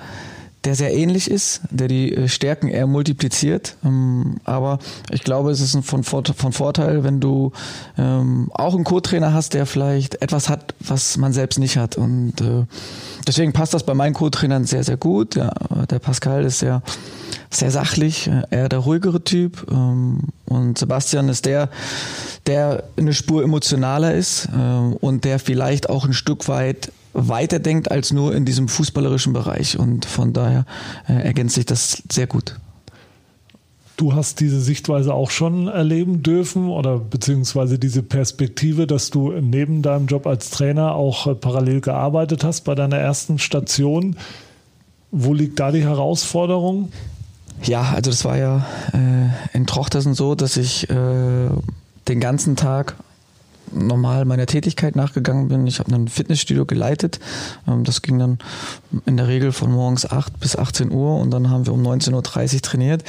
der 0.63 0.75
sehr 0.75 0.93
ähnlich 0.93 1.29
ist, 1.29 1.61
der 1.69 1.87
die 1.87 2.13
äh, 2.13 2.27
Stärken 2.27 2.67
eher 2.67 2.87
multipliziert. 2.87 3.77
Ähm, 3.85 4.37
aber 4.43 4.79
ich 5.11 5.23
glaube, 5.23 5.51
es 5.51 5.61
ist 5.61 5.77
von, 5.85 6.03
Vorteil, 6.03 7.03
wenn 7.03 7.19
du 7.19 7.51
ähm, 7.97 8.49
auch 8.53 8.73
einen 8.73 8.83
Co-Trainer 8.83 9.33
hast, 9.33 9.53
der 9.53 9.65
vielleicht 9.65 10.21
etwas 10.21 10.49
hat, 10.49 10.73
was 10.79 11.17
man 11.17 11.31
selbst 11.31 11.59
nicht 11.59 11.77
hat. 11.77 11.95
Und 11.95 12.41
äh, 12.41 12.65
deswegen 13.25 13.53
passt 13.53 13.73
das 13.73 13.83
bei 13.83 13.93
meinen 13.93 14.13
Co-Trainern 14.13 14.65
sehr, 14.65 14.83
sehr 14.83 14.97
gut. 14.97 15.35
Der 15.35 15.99
Pascal 15.99 16.43
ist 16.43 16.59
sehr, 16.59 16.81
sehr 17.49 17.71
sachlich, 17.71 18.27
äh, 18.27 18.43
eher 18.49 18.69
der 18.69 18.79
ruhigere 18.79 19.23
Typ. 19.23 19.67
Ähm, 19.71 20.19
und 20.45 20.77
Sebastian 20.77 21.29
ist 21.29 21.45
der, 21.45 21.69
der 22.45 22.83
eine 22.97 23.13
Spur 23.13 23.43
emotionaler 23.43 24.13
ist 24.13 24.47
und 25.01 25.25
der 25.25 25.39
vielleicht 25.39 25.89
auch 25.89 26.05
ein 26.05 26.13
Stück 26.13 26.47
weit 26.47 26.89
weiterdenkt 27.17 27.91
als 27.91 28.13
nur 28.13 28.35
in 28.35 28.45
diesem 28.45 28.67
fußballerischen 28.67 29.33
Bereich. 29.33 29.77
Und 29.77 30.05
von 30.05 30.33
daher 30.33 30.65
äh, 31.09 31.13
ergänzt 31.13 31.55
sich 31.55 31.65
das 31.65 32.03
sehr 32.09 32.27
gut. 32.27 32.59
Du 33.97 34.13
hast 34.13 34.39
diese 34.39 34.61
Sichtweise 34.61 35.15
auch 35.15 35.31
schon 35.31 35.67
erleben 35.67 36.21
dürfen 36.21 36.69
oder 36.69 36.99
beziehungsweise 36.99 37.79
diese 37.79 38.03
Perspektive, 38.03 38.85
dass 38.85 39.09
du 39.09 39.31
neben 39.31 39.81
deinem 39.81 40.05
Job 40.05 40.27
als 40.27 40.51
Trainer 40.51 40.93
auch 40.93 41.25
äh, 41.25 41.33
parallel 41.33 41.81
gearbeitet 41.81 42.43
hast 42.43 42.61
bei 42.61 42.75
deiner 42.75 42.97
ersten 42.97 43.39
Station. 43.39 44.15
Wo 45.09 45.33
liegt 45.33 45.59
da 45.59 45.71
die 45.71 45.83
Herausforderung? 45.83 46.91
Ja, 47.63 47.93
also 47.95 48.11
das 48.11 48.23
war 48.23 48.37
ja 48.37 48.67
äh, 48.93 49.57
in 49.57 49.65
Trochtersen 49.65 50.13
so, 50.13 50.35
dass 50.35 50.57
ich 50.57 50.87
äh, 50.91 51.49
den 52.07 52.19
ganzen 52.19 52.55
Tag 52.55 52.95
normal 53.71 54.25
meiner 54.25 54.45
Tätigkeit 54.45 54.95
nachgegangen 54.95 55.47
bin. 55.47 55.67
Ich 55.67 55.79
habe 55.79 55.93
ein 55.93 56.07
Fitnessstudio 56.07 56.65
geleitet. 56.65 57.19
Ähm, 57.67 57.83
das 57.83 58.01
ging 58.01 58.19
dann 58.19 58.39
in 59.05 59.17
der 59.17 59.27
Regel 59.27 59.51
von 59.51 59.71
morgens 59.71 60.09
8 60.09 60.39
bis 60.39 60.55
18 60.55 60.91
Uhr 60.91 61.19
und 61.19 61.31
dann 61.31 61.49
haben 61.49 61.65
wir 61.65 61.73
um 61.73 61.81
19.30 61.81 62.55
Uhr 62.55 62.61
trainiert. 62.61 63.03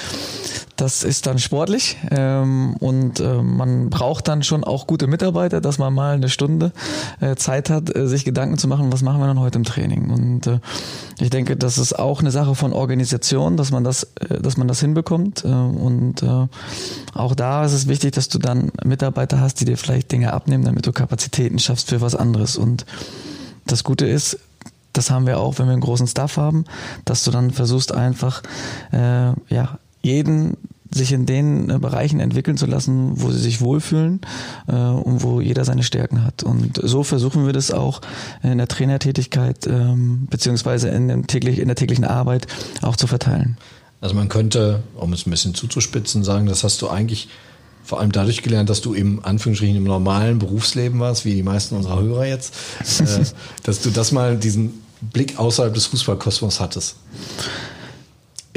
Das 0.78 1.02
ist 1.02 1.26
dann 1.26 1.38
sportlich 1.38 1.98
ähm, 2.10 2.74
und 2.78 3.20
äh, 3.20 3.42
man 3.42 3.90
braucht 3.90 4.28
dann 4.28 4.42
schon 4.42 4.64
auch 4.64 4.86
gute 4.86 5.06
Mitarbeiter, 5.06 5.60
dass 5.60 5.78
man 5.78 5.92
mal 5.92 6.14
eine 6.14 6.30
Stunde 6.30 6.72
äh, 7.20 7.36
Zeit 7.36 7.68
hat, 7.68 7.94
äh, 7.94 8.06
sich 8.06 8.24
Gedanken 8.24 8.56
zu 8.56 8.68
machen, 8.68 8.90
was 8.92 9.02
machen 9.02 9.20
wir 9.20 9.26
dann 9.26 9.40
heute 9.40 9.58
im 9.58 9.64
Training. 9.64 10.10
Und 10.10 10.60
ich 11.20 11.30
denke, 11.30 11.56
das 11.56 11.78
ist 11.78 11.98
auch 11.98 12.20
eine 12.20 12.30
Sache 12.30 12.54
von 12.54 12.72
Organisation, 12.72 13.56
dass 13.56 13.70
man 13.70 13.84
das, 13.84 14.06
dass 14.28 14.56
man 14.56 14.68
das 14.68 14.80
hinbekommt. 14.80 15.44
und 15.44 16.22
auch 17.14 17.34
da 17.34 17.64
ist 17.64 17.72
es 17.72 17.88
wichtig, 17.88 18.12
dass 18.12 18.28
du 18.28 18.38
dann 18.38 18.70
Mitarbeiter 18.84 19.40
hast, 19.40 19.60
die 19.60 19.64
dir 19.64 19.76
vielleicht 19.76 20.12
Dinge 20.12 20.32
ab 20.32 20.38
abnehmen, 20.38 20.64
damit 20.64 20.86
du 20.86 20.92
Kapazitäten 20.92 21.58
schaffst 21.58 21.90
für 21.90 22.00
was 22.00 22.14
anderes. 22.14 22.56
Und 22.56 22.86
das 23.66 23.84
Gute 23.84 24.06
ist, 24.06 24.38
das 24.92 25.10
haben 25.10 25.26
wir 25.26 25.38
auch, 25.38 25.58
wenn 25.58 25.66
wir 25.66 25.72
einen 25.72 25.82
großen 25.82 26.06
Staff 26.06 26.36
haben, 26.38 26.64
dass 27.04 27.24
du 27.24 27.30
dann 27.30 27.50
versuchst 27.50 27.92
einfach, 27.92 28.42
äh, 28.92 29.32
ja, 29.52 29.78
jeden 30.08 30.56
sich 30.90 31.12
in 31.12 31.26
den 31.26 31.68
äh, 31.70 31.78
Bereichen 31.78 32.20
entwickeln 32.20 32.56
zu 32.56 32.66
lassen, 32.66 33.20
wo 33.20 33.30
sie 33.30 33.38
sich 33.38 33.60
wohlfühlen 33.60 34.20
äh, 34.68 34.72
und 34.72 35.22
wo 35.22 35.40
jeder 35.40 35.64
seine 35.64 35.82
Stärken 35.82 36.24
hat. 36.24 36.42
Und 36.42 36.80
so 36.82 37.02
versuchen 37.02 37.46
wir 37.46 37.52
das 37.52 37.70
auch 37.70 38.00
in 38.42 38.58
der 38.58 38.68
Trainertätigkeit 38.68 39.66
ähm, 39.66 40.26
beziehungsweise 40.30 40.88
in, 40.88 41.08
dem 41.08 41.26
täglich, 41.26 41.58
in 41.58 41.68
der 41.68 41.76
täglichen 41.76 42.04
Arbeit 42.04 42.46
auch 42.82 42.96
zu 42.96 43.06
verteilen. 43.06 43.58
Also 44.00 44.14
man 44.14 44.28
könnte, 44.28 44.82
um 44.96 45.12
es 45.12 45.26
ein 45.26 45.30
bisschen 45.30 45.54
zuzuspitzen, 45.54 46.24
sagen, 46.24 46.46
das 46.46 46.64
hast 46.64 46.80
du 46.80 46.88
eigentlich 46.88 47.28
vor 47.82 48.00
allem 48.00 48.12
dadurch 48.12 48.42
gelernt, 48.42 48.70
dass 48.70 48.80
du 48.80 48.94
im 48.94 49.24
Anführungsstrichen 49.24 49.76
im 49.76 49.84
normalen 49.84 50.38
Berufsleben 50.38 51.00
warst, 51.00 51.24
wie 51.24 51.34
die 51.34 51.42
meisten 51.42 51.74
unserer 51.74 52.00
Hörer 52.00 52.26
jetzt, 52.26 52.54
äh, 53.00 53.24
dass 53.62 53.82
du 53.82 53.90
das 53.90 54.12
mal 54.12 54.36
diesen 54.36 54.82
Blick 55.00 55.38
außerhalb 55.38 55.74
des 55.74 55.86
Fußballkosmos 55.86 56.60
hattest. 56.60 56.96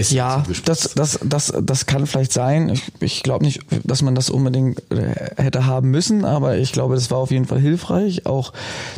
Ist 0.02 0.12
ja, 0.12 0.44
das, 0.66 0.96
das, 0.96 1.20
das, 1.24 1.54
das 1.62 1.86
kann 1.86 2.08
vielleicht 2.08 2.34
sein. 2.34 2.70
Ich, 2.70 2.92
ich 3.00 3.24
glaube 3.24 3.46
nicht, 3.46 3.62
dass 3.84 4.02
man 4.02 4.16
das 4.16 4.32
unbedingt 4.32 4.82
äh, 4.92 5.14
hätte 5.38 5.68
haben 5.68 5.92
müssen, 5.92 6.26
aber 6.26 6.58
ich 6.58 6.72
glaube, 6.72 6.96
das 6.96 7.12
war 7.12 7.20
auf 7.20 7.30
jeden 7.30 7.46
Fall 7.46 7.60
hilfreich, 7.60 8.26
auch 8.26 8.52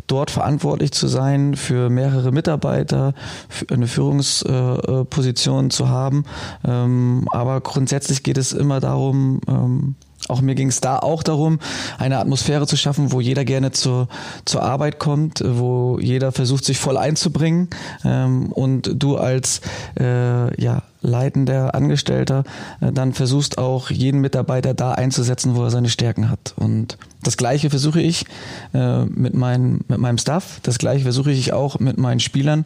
dort 0.07 0.31
verantwortlich 0.31 0.93
zu 0.93 1.09
sein 1.09 1.57
für 1.57 1.89
mehrere 1.89 2.31
Mitarbeiter, 2.31 3.13
für 3.49 3.67
eine 3.69 3.87
Führungsposition 3.87 5.71
zu 5.71 5.89
haben. 5.89 6.23
Ähm, 6.65 7.27
aber 7.31 7.59
grundsätzlich 7.59 8.23
geht 8.23 8.37
es 8.37 8.53
immer 8.53 8.79
darum, 8.79 9.41
ähm, 9.49 9.95
auch 10.29 10.39
mir 10.39 10.55
ging 10.55 10.69
es 10.69 10.79
da 10.79 10.99
auch 10.99 11.21
darum, 11.21 11.59
eine 11.97 12.17
Atmosphäre 12.17 12.65
zu 12.65 12.77
schaffen, 12.77 13.11
wo 13.11 13.19
jeder 13.19 13.43
gerne 13.43 13.71
zur, 13.71 14.07
zur 14.45 14.63
Arbeit 14.63 14.99
kommt, 14.99 15.43
wo 15.45 15.99
jeder 15.99 16.31
versucht, 16.31 16.63
sich 16.63 16.77
voll 16.77 16.97
einzubringen 16.97 17.69
ähm, 18.05 18.51
und 18.53 18.89
du 18.95 19.17
als 19.17 19.59
äh, 19.99 20.61
ja, 20.61 20.83
leitender 21.03 21.75
Angestellter 21.75 22.43
äh, 22.81 22.91
dann 22.91 23.13
versuchst 23.13 23.57
auch 23.57 23.91
jeden 23.91 24.21
Mitarbeiter 24.21 24.73
da 24.73 24.93
einzusetzen, 24.93 25.55
wo 25.55 25.63
er 25.63 25.69
seine 25.69 25.89
Stärken 25.89 26.29
hat. 26.29 26.53
Und 26.55 26.97
das 27.21 27.37
Gleiche 27.37 27.69
versuche 27.69 28.01
ich 28.01 28.25
äh, 28.73 29.05
mit, 29.05 29.33
mein, 29.33 29.81
mit 29.87 29.99
meinem 29.99 30.17
Staff, 30.17 30.59
das 30.63 30.79
Gleiche 30.79 31.03
versuche 31.03 31.31
ich 31.31 31.53
auch 31.53 31.79
mit 31.79 31.97
meinen 31.97 32.19
Spielern, 32.19 32.65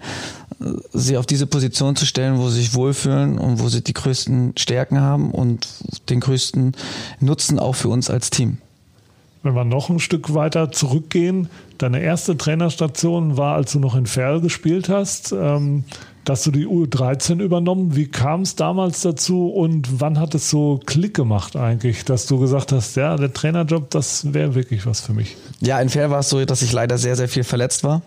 äh, 0.62 0.65
sie 0.93 1.17
auf 1.17 1.26
diese 1.26 1.47
Position 1.47 1.95
zu 1.95 2.06
stellen, 2.06 2.38
wo 2.38 2.50
sie 2.50 2.60
sich 2.60 2.73
wohlfühlen 2.73 3.38
und 3.38 3.60
wo 3.60 3.69
sie 3.69 3.82
die 3.82 3.93
größten 3.93 4.54
Stärken 4.58 5.02
haben 5.02 5.32
und 5.32 5.67
den 6.10 6.19
größten 6.19 6.73
Nutzen 7.19 7.60
auch 7.60 7.76
für 7.76 7.89
uns 7.89 8.10
als 8.10 8.30
Team. 8.30 8.58
Wenn 9.43 9.54
wir 9.54 9.63
noch 9.63 9.89
ein 9.89 10.00
Stück 10.00 10.34
weiter 10.34 10.71
zurückgehen, 10.71 11.50
deine 11.78 12.02
erste 12.02 12.38
Trainerstation 12.38 13.38
war, 13.38 13.56
als 13.56 13.71
du 13.73 13.80
noch 13.80 13.95
in 13.95 14.06
Ferl 14.06 14.41
gespielt 14.41 14.89
hast. 14.89 15.32
Ähm, 15.32 15.84
dass 16.28 16.43
du 16.43 16.52
die 16.52 16.67
U13 16.67 17.39
übernommen. 17.39 17.95
Wie 17.95 18.08
kam 18.08 18.41
es 18.41 18.56
damals 18.56 19.00
dazu 19.00 19.47
und 19.47 20.02
wann 20.02 20.19
hat 20.19 20.36
es 20.36 20.50
so 20.50 20.82
Klick 20.86 21.13
gemacht 21.13 21.56
eigentlich, 21.56 22.04
dass 22.04 22.26
du 22.26 22.38
gesagt 22.38 22.73
hast, 22.73 22.97
ja, 22.97 23.15
der 23.15 23.32
Trainerjob, 23.32 23.89
das 23.91 24.34
wäre 24.34 24.54
wirklich 24.54 24.86
was 24.86 25.00
für 25.00 25.13
mich? 25.13 25.38
Ja, 25.62 25.80
in 25.80 25.88
Fair 25.88 26.10
war 26.10 26.19
es 26.19 26.30
so, 26.30 26.43
dass 26.43 26.62
ich 26.62 26.73
leider 26.73 26.97
sehr, 26.97 27.15
sehr 27.15 27.30
viel 27.30 27.45
verletzt 27.45 27.86
war. 27.86 28.02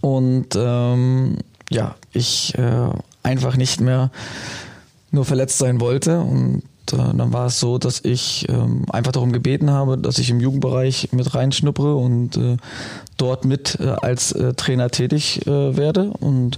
Und 0.00 0.56
ähm, 0.56 1.36
ja, 1.68 1.96
ich 2.12 2.56
äh, 2.56 2.88
einfach 3.22 3.56
nicht 3.56 3.82
mehr 3.82 4.10
nur 5.10 5.26
verletzt 5.26 5.58
sein 5.58 5.82
wollte. 5.82 6.20
Und 6.20 6.62
dann 6.86 7.32
war 7.32 7.46
es 7.46 7.60
so, 7.60 7.78
dass 7.78 8.00
ich 8.04 8.46
ähm, 8.48 8.84
einfach 8.90 9.12
darum 9.12 9.32
gebeten 9.32 9.70
habe, 9.70 9.96
dass 9.98 10.18
ich 10.18 10.30
im 10.30 10.40
Jugendbereich 10.40 11.08
mit 11.12 11.34
reinschnuppere 11.34 11.94
und 11.94 12.36
äh, 12.36 12.56
dort 13.16 13.44
mit 13.44 13.78
äh, 13.80 13.94
als 14.02 14.32
äh, 14.32 14.54
Trainer 14.54 14.90
tätig 14.90 15.46
äh, 15.46 15.76
werde. 15.76 16.10
Und 16.20 16.56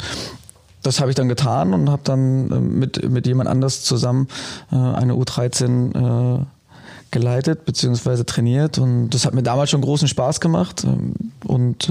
das 0.83 1.01
habe 1.01 1.11
ich 1.11 1.17
dann 1.17 1.29
getan 1.29 1.75
und 1.75 1.91
habe 1.91 2.03
dann 2.05 2.51
äh, 2.51 2.61
mit, 2.61 3.11
mit 3.11 3.27
jemand 3.27 3.49
anders 3.49 3.83
zusammen 3.83 4.29
äh, 4.71 4.77
eine 4.77 5.15
U13 5.15 6.41
äh, 6.41 6.45
geleitet 7.11 7.65
bzw. 7.65 8.25
trainiert 8.25 8.79
und 8.79 9.11
das 9.11 9.25
hat 9.25 9.35
mir 9.35 9.43
damals 9.45 9.71
schon 9.71 9.81
großen 9.81 10.09
Spaß 10.09 10.41
gemacht 10.41 10.83
ähm, 10.85 11.15
und 11.47 11.89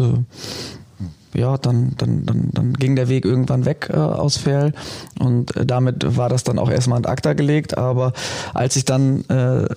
ja, 1.33 1.57
dann, 1.57 1.93
dann, 1.97 2.25
dann, 2.25 2.49
dann 2.51 2.73
ging 2.73 2.95
der 2.95 3.07
Weg 3.09 3.25
irgendwann 3.25 3.65
weg 3.65 3.89
äh, 3.91 3.97
aus 3.97 4.37
Ferl 4.37 4.73
und 5.19 5.55
äh, 5.55 5.65
damit 5.65 6.17
war 6.17 6.29
das 6.29 6.43
dann 6.43 6.59
auch 6.59 6.69
erstmal 6.69 6.99
in 6.99 7.05
ACTA 7.05 7.33
gelegt. 7.33 7.77
Aber 7.77 8.13
als 8.53 8.75
ich 8.75 8.85
dann 8.85 9.25
äh, 9.29 9.67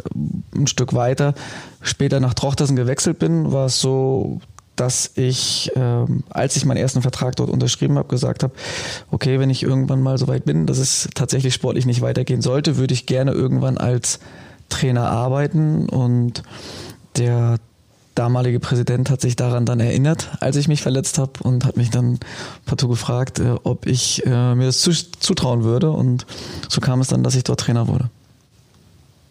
ein 0.54 0.66
Stück 0.66 0.94
weiter 0.94 1.34
später 1.80 2.20
nach 2.20 2.34
Trochtersen 2.34 2.76
gewechselt 2.76 3.18
bin, 3.18 3.52
war 3.52 3.66
es 3.66 3.80
so, 3.80 4.40
dass 4.76 5.12
ich, 5.14 5.72
ähm, 5.74 6.22
als 6.28 6.56
ich 6.56 6.64
meinen 6.64 6.76
ersten 6.76 7.02
Vertrag 7.02 7.36
dort 7.36 7.50
unterschrieben 7.50 7.96
habe, 7.96 8.08
gesagt 8.08 8.42
habe, 8.42 8.52
okay, 9.10 9.40
wenn 9.40 9.50
ich 9.50 9.62
irgendwann 9.62 10.02
mal 10.02 10.18
so 10.18 10.28
weit 10.28 10.44
bin, 10.44 10.66
dass 10.66 10.78
es 10.78 11.08
tatsächlich 11.14 11.54
sportlich 11.54 11.86
nicht 11.86 12.02
weitergehen 12.02 12.42
sollte, 12.42 12.76
würde 12.76 12.94
ich 12.94 13.06
gerne 13.06 13.32
irgendwann 13.32 13.78
als 13.78 14.20
Trainer 14.68 15.08
arbeiten 15.08 15.88
und 15.88 16.42
der 17.16 17.56
damalige 18.16 18.58
Präsident 18.58 19.10
hat 19.10 19.20
sich 19.20 19.36
daran 19.36 19.64
dann 19.64 19.78
erinnert, 19.78 20.30
als 20.40 20.56
ich 20.56 20.66
mich 20.66 20.82
verletzt 20.82 21.18
habe 21.18 21.32
und 21.42 21.64
hat 21.64 21.76
mich 21.76 21.90
dann 21.90 22.18
partout 22.64 22.88
gefragt, 22.88 23.38
äh, 23.38 23.54
ob 23.62 23.86
ich 23.86 24.26
äh, 24.26 24.54
mir 24.54 24.66
das 24.66 24.80
zutrauen 24.80 25.62
würde. 25.62 25.90
Und 25.90 26.26
so 26.68 26.80
kam 26.80 27.00
es 27.00 27.08
dann, 27.08 27.22
dass 27.22 27.36
ich 27.36 27.44
dort 27.44 27.60
Trainer 27.60 27.86
wurde. 27.86 28.10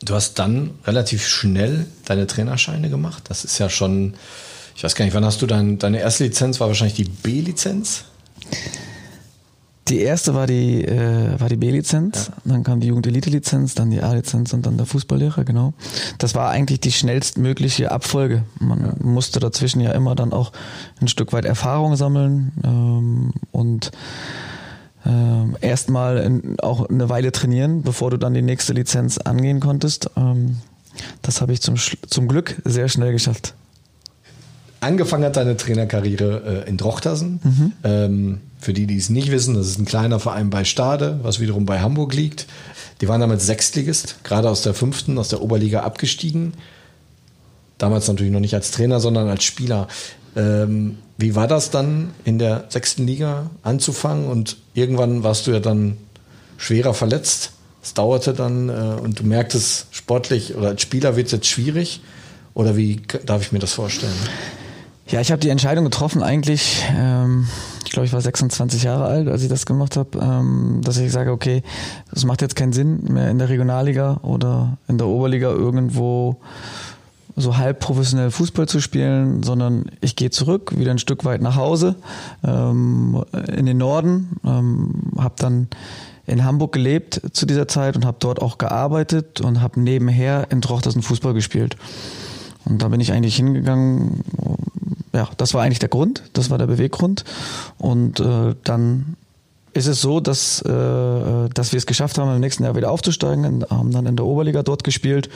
Du 0.03 0.13
hast 0.13 0.39
dann 0.39 0.71
relativ 0.85 1.27
schnell 1.27 1.87
deine 2.05 2.27
Trainerscheine 2.27 2.89
gemacht. 2.89 3.23
Das 3.27 3.43
ist 3.43 3.57
ja 3.57 3.69
schon, 3.69 4.13
ich 4.75 4.83
weiß 4.83 4.95
gar 4.95 5.05
nicht, 5.05 5.15
wann 5.15 5.25
hast 5.25 5.41
du 5.41 5.47
dein, 5.47 5.79
deine 5.79 5.99
erste 5.99 6.25
Lizenz? 6.25 6.59
War 6.59 6.67
wahrscheinlich 6.67 6.95
die 6.95 7.05
B-Lizenz? 7.05 8.05
Die 9.87 9.99
erste 9.99 10.33
war 10.33 10.47
die, 10.47 10.83
äh, 10.83 11.39
war 11.39 11.47
die 11.47 11.57
B-Lizenz, 11.57 12.27
ja. 12.27 12.33
dann 12.45 12.63
kam 12.63 12.79
die 12.79 12.87
Jugend-Elite-Lizenz, 12.87 13.75
dann 13.75 13.91
die 13.91 14.01
A-Lizenz 14.01 14.51
und 14.51 14.65
dann 14.65 14.77
der 14.77 14.87
Fußballlehrer, 14.87 15.43
genau. 15.43 15.73
Das 16.17 16.33
war 16.33 16.49
eigentlich 16.49 16.79
die 16.79 16.91
schnellstmögliche 16.91 17.91
Abfolge. 17.91 18.43
Man 18.59 18.81
ja. 18.81 18.93
musste 18.99 19.39
dazwischen 19.39 19.81
ja 19.81 19.91
immer 19.91 20.15
dann 20.15 20.33
auch 20.33 20.51
ein 21.01 21.07
Stück 21.07 21.33
weit 21.33 21.45
Erfahrung 21.45 21.95
sammeln 21.95 22.51
ähm, 22.63 23.33
und 23.51 23.91
ähm, 25.05 25.55
erstmal 25.61 26.41
auch 26.63 26.89
eine 26.89 27.09
Weile 27.09 27.31
trainieren, 27.31 27.83
bevor 27.83 28.09
du 28.09 28.17
dann 28.17 28.33
die 28.33 28.41
nächste 28.41 28.73
Lizenz 28.73 29.19
angehen 29.19 29.59
konntest. 29.59 30.09
Ähm, 30.17 30.57
das 31.21 31.41
habe 31.41 31.53
ich 31.53 31.61
zum, 31.61 31.75
zum 31.75 32.27
Glück 32.27 32.59
sehr 32.65 32.87
schnell 32.87 33.11
geschafft. 33.11 33.53
Angefangen 34.79 35.23
hat 35.23 35.37
deine 35.37 35.57
Trainerkarriere 35.57 36.63
äh, 36.65 36.69
in 36.69 36.77
Drochtersen. 36.77 37.39
Mhm. 37.43 37.71
Ähm, 37.83 38.41
für 38.59 38.73
die, 38.73 38.87
die 38.87 38.97
es 38.97 39.09
nicht 39.09 39.31
wissen, 39.31 39.55
das 39.55 39.67
ist 39.67 39.79
ein 39.79 39.85
kleiner 39.85 40.19
Verein 40.19 40.49
bei 40.49 40.63
Stade, 40.63 41.19
was 41.23 41.39
wiederum 41.39 41.65
bei 41.65 41.79
Hamburg 41.79 42.13
liegt. 42.13 42.47
Die 43.01 43.07
waren 43.07 43.21
damals 43.21 43.45
Sechstligist, 43.45 44.23
gerade 44.23 44.49
aus 44.49 44.61
der 44.61 44.73
fünften, 44.73 45.17
aus 45.17 45.29
der 45.29 45.41
Oberliga 45.41 45.81
abgestiegen. 45.81 46.53
Damals 47.77 48.07
natürlich 48.07 48.31
noch 48.31 48.39
nicht 48.39 48.53
als 48.53 48.71
Trainer, 48.71 48.99
sondern 48.99 49.27
als 49.27 49.43
Spieler. 49.43 49.87
Ähm, 50.35 50.97
wie 51.17 51.35
war 51.35 51.47
das 51.47 51.71
dann 51.71 52.11
in 52.23 52.39
der 52.39 52.65
sechsten 52.69 53.05
Liga 53.05 53.49
anzufangen? 53.63 54.27
Und 54.27 54.57
irgendwann 54.73 55.23
warst 55.23 55.47
du 55.47 55.51
ja 55.51 55.59
dann 55.59 55.97
schwerer 56.57 56.93
verletzt. 56.93 57.51
Es 57.83 57.93
dauerte 57.93 58.33
dann 58.33 58.69
äh, 58.69 58.99
und 59.01 59.19
du 59.19 59.23
merktest 59.23 59.87
sportlich 59.91 60.55
oder 60.55 60.69
als 60.69 60.81
Spieler 60.81 61.15
wird 61.15 61.27
es 61.27 61.33
jetzt 61.33 61.47
schwierig. 61.47 62.01
Oder 62.53 62.77
wie 62.77 63.01
darf 63.25 63.41
ich 63.41 63.51
mir 63.51 63.59
das 63.59 63.73
vorstellen? 63.73 64.15
Ja, 65.07 65.21
ich 65.21 65.31
habe 65.31 65.39
die 65.39 65.49
Entscheidung 65.49 65.85
getroffen, 65.85 66.23
eigentlich, 66.23 66.83
ähm, 66.97 67.47
ich 67.85 67.91
glaube, 67.91 68.07
ich 68.07 68.13
war 68.13 68.21
26 68.21 68.83
Jahre 68.83 69.05
alt, 69.05 69.27
als 69.27 69.43
ich 69.43 69.49
das 69.49 69.67
gemacht 69.67 69.97
habe, 69.97 70.17
ähm, 70.19 70.81
dass 70.83 70.97
ich 70.97 71.11
sage, 71.11 71.31
okay, 71.31 71.61
es 72.11 72.25
macht 72.25 72.41
jetzt 72.41 72.55
keinen 72.55 72.73
Sinn 72.73 73.03
mehr 73.13 73.29
in 73.29 73.37
der 73.37 73.49
Regionalliga 73.49 74.19
oder 74.23 74.77
in 74.87 74.97
der 74.97 75.05
Oberliga 75.05 75.51
irgendwo 75.51 76.37
so 77.35 77.57
halb 77.57 77.81
professionell 77.81 78.31
Fußball 78.31 78.67
zu 78.67 78.79
spielen, 78.79 79.43
sondern 79.43 79.85
ich 80.01 80.15
gehe 80.15 80.31
zurück, 80.31 80.73
wieder 80.75 80.89
ein 80.89 80.97
Stück 80.97 81.23
weit 81.23 81.41
nach 81.41 81.55
Hause 81.55 81.97
ähm, 82.43 83.23
in 83.55 83.67
den 83.67 83.77
Norden, 83.77 84.37
ähm, 84.43 85.11
habe 85.19 85.35
dann 85.37 85.67
in 86.25 86.43
Hamburg 86.43 86.71
gelebt 86.71 87.21
zu 87.33 87.45
dieser 87.45 87.67
Zeit 87.67 87.95
und 87.95 88.05
habe 88.05 88.17
dort 88.19 88.41
auch 88.41 88.57
gearbeitet 88.57 89.41
und 89.41 89.61
habe 89.61 89.79
nebenher 89.79 90.47
in 90.49 90.61
Trochtersen 90.61 91.03
Fußball 91.03 91.35
gespielt. 91.35 91.75
Und 92.63 92.81
da 92.81 92.87
bin 92.87 92.99
ich 92.99 93.11
eigentlich 93.11 93.35
hingegangen, 93.35 94.23
ja, 95.15 95.29
das 95.37 95.53
war 95.53 95.63
eigentlich 95.63 95.79
der 95.79 95.89
Grund, 95.89 96.23
das 96.33 96.49
war 96.49 96.57
der 96.57 96.67
Beweggrund. 96.67 97.23
Und 97.77 98.19
äh, 98.19 98.53
dann 98.63 99.15
ist 99.73 99.87
es 99.87 100.01
so, 100.01 100.19
dass, 100.19 100.61
äh, 100.61 101.49
dass 101.53 101.71
wir 101.71 101.77
es 101.77 101.85
geschafft 101.85 102.17
haben, 102.17 102.33
im 102.33 102.41
nächsten 102.41 102.63
Jahr 102.63 102.75
wieder 102.75 102.91
aufzusteigen, 102.91 103.65
haben 103.69 103.91
dann 103.91 104.05
in 104.05 104.15
der 104.17 104.25
Oberliga 104.25 104.61
dort 104.61 104.83
gespielt. 104.83 105.29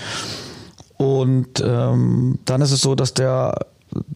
Und 0.98 1.64
ähm, 1.66 2.40
dann 2.44 2.62
ist 2.62 2.72
es 2.72 2.82
so, 2.82 2.94
dass 2.94 3.14
der 3.14 3.58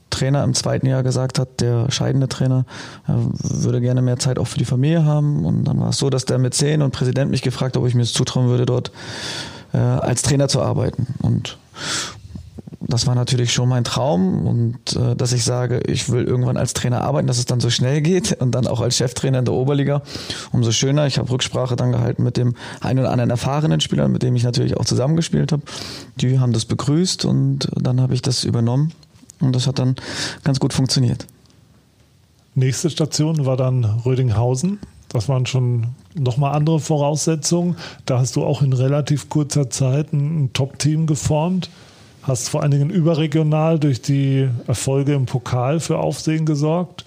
Trainer 0.09 0.43
im 0.43 0.53
zweiten 0.53 0.85
Jahr 0.85 1.01
gesagt 1.01 1.39
hat, 1.39 1.61
der 1.61 1.89
scheidende 1.91 2.27
Trainer 2.27 2.65
äh, 3.07 3.13
würde 3.41 3.79
gerne 3.79 4.01
mehr 4.01 4.19
Zeit 4.19 4.37
auch 4.37 4.47
für 4.47 4.59
die 4.59 4.65
Familie 4.65 5.05
haben. 5.05 5.45
Und 5.45 5.63
dann 5.63 5.79
war 5.79 5.89
es 5.89 5.97
so, 5.97 6.09
dass 6.09 6.25
der 6.25 6.39
Mäzen 6.39 6.81
und 6.81 6.91
Präsident 6.91 7.31
mich 7.31 7.41
gefragt, 7.41 7.77
ob 7.77 7.87
ich 7.87 7.95
mir 7.95 8.03
es 8.03 8.13
zutrauen 8.13 8.47
würde, 8.47 8.65
dort 8.65 8.91
äh, 9.73 9.77
als 9.77 10.23
Trainer 10.23 10.49
zu 10.49 10.61
arbeiten. 10.61 11.07
Und 11.21 11.57
das 12.87 13.07
war 13.07 13.15
natürlich 13.15 13.53
schon 13.53 13.69
mein 13.69 13.83
Traum 13.83 14.45
und 14.45 14.95
äh, 14.95 15.15
dass 15.15 15.31
ich 15.33 15.43
sage, 15.43 15.81
ich 15.87 16.09
will 16.09 16.23
irgendwann 16.25 16.57
als 16.57 16.73
Trainer 16.73 17.01
arbeiten, 17.01 17.27
dass 17.27 17.37
es 17.37 17.45
dann 17.45 17.59
so 17.59 17.69
schnell 17.69 18.01
geht 18.01 18.33
und 18.41 18.51
dann 18.51 18.67
auch 18.67 18.81
als 18.81 18.97
Cheftrainer 18.97 19.39
in 19.39 19.45
der 19.45 19.53
Oberliga. 19.53 20.01
Umso 20.51 20.71
schöner. 20.71 21.07
Ich 21.07 21.17
habe 21.17 21.29
Rücksprache 21.29 21.75
dann 21.75 21.91
gehalten 21.91 22.23
mit 22.23 22.37
dem 22.37 22.55
einen 22.81 22.99
oder 22.99 23.11
anderen 23.11 23.29
erfahrenen 23.29 23.79
Spieler, 23.79 24.07
mit 24.07 24.23
dem 24.23 24.35
ich 24.35 24.43
natürlich 24.43 24.77
auch 24.77 24.85
zusammengespielt 24.85 25.51
habe. 25.51 25.63
Die 26.17 26.39
haben 26.39 26.53
das 26.53 26.65
begrüßt 26.65 27.25
und 27.25 27.69
dann 27.75 28.01
habe 28.01 28.13
ich 28.13 28.21
das 28.21 28.43
übernommen 28.43 28.91
und 29.39 29.55
das 29.55 29.67
hat 29.67 29.79
dann 29.79 29.95
ganz 30.43 30.59
gut 30.59 30.73
funktioniert. 30.73 31.25
Nächste 32.55 32.89
Station 32.89 33.45
war 33.45 33.57
dann 33.57 33.83
Rödinghausen. 33.83 34.79
Das 35.09 35.29
waren 35.29 35.45
schon 35.45 35.87
nochmal 36.15 36.53
andere 36.53 36.79
Voraussetzungen. 36.79 37.77
Da 38.05 38.19
hast 38.19 38.35
du 38.35 38.43
auch 38.43 38.61
in 38.61 38.73
relativ 38.73 39.29
kurzer 39.29 39.69
Zeit 39.69 40.11
ein, 40.11 40.45
ein 40.45 40.53
Top-Team 40.53 41.07
geformt 41.07 41.69
hast 42.23 42.49
vor 42.49 42.61
allen 42.61 42.71
Dingen 42.71 42.89
überregional 42.89 43.79
durch 43.79 44.01
die 44.01 44.49
Erfolge 44.67 45.13
im 45.13 45.25
Pokal 45.25 45.79
für 45.79 45.99
Aufsehen 45.99 46.45
gesorgt. 46.45 47.05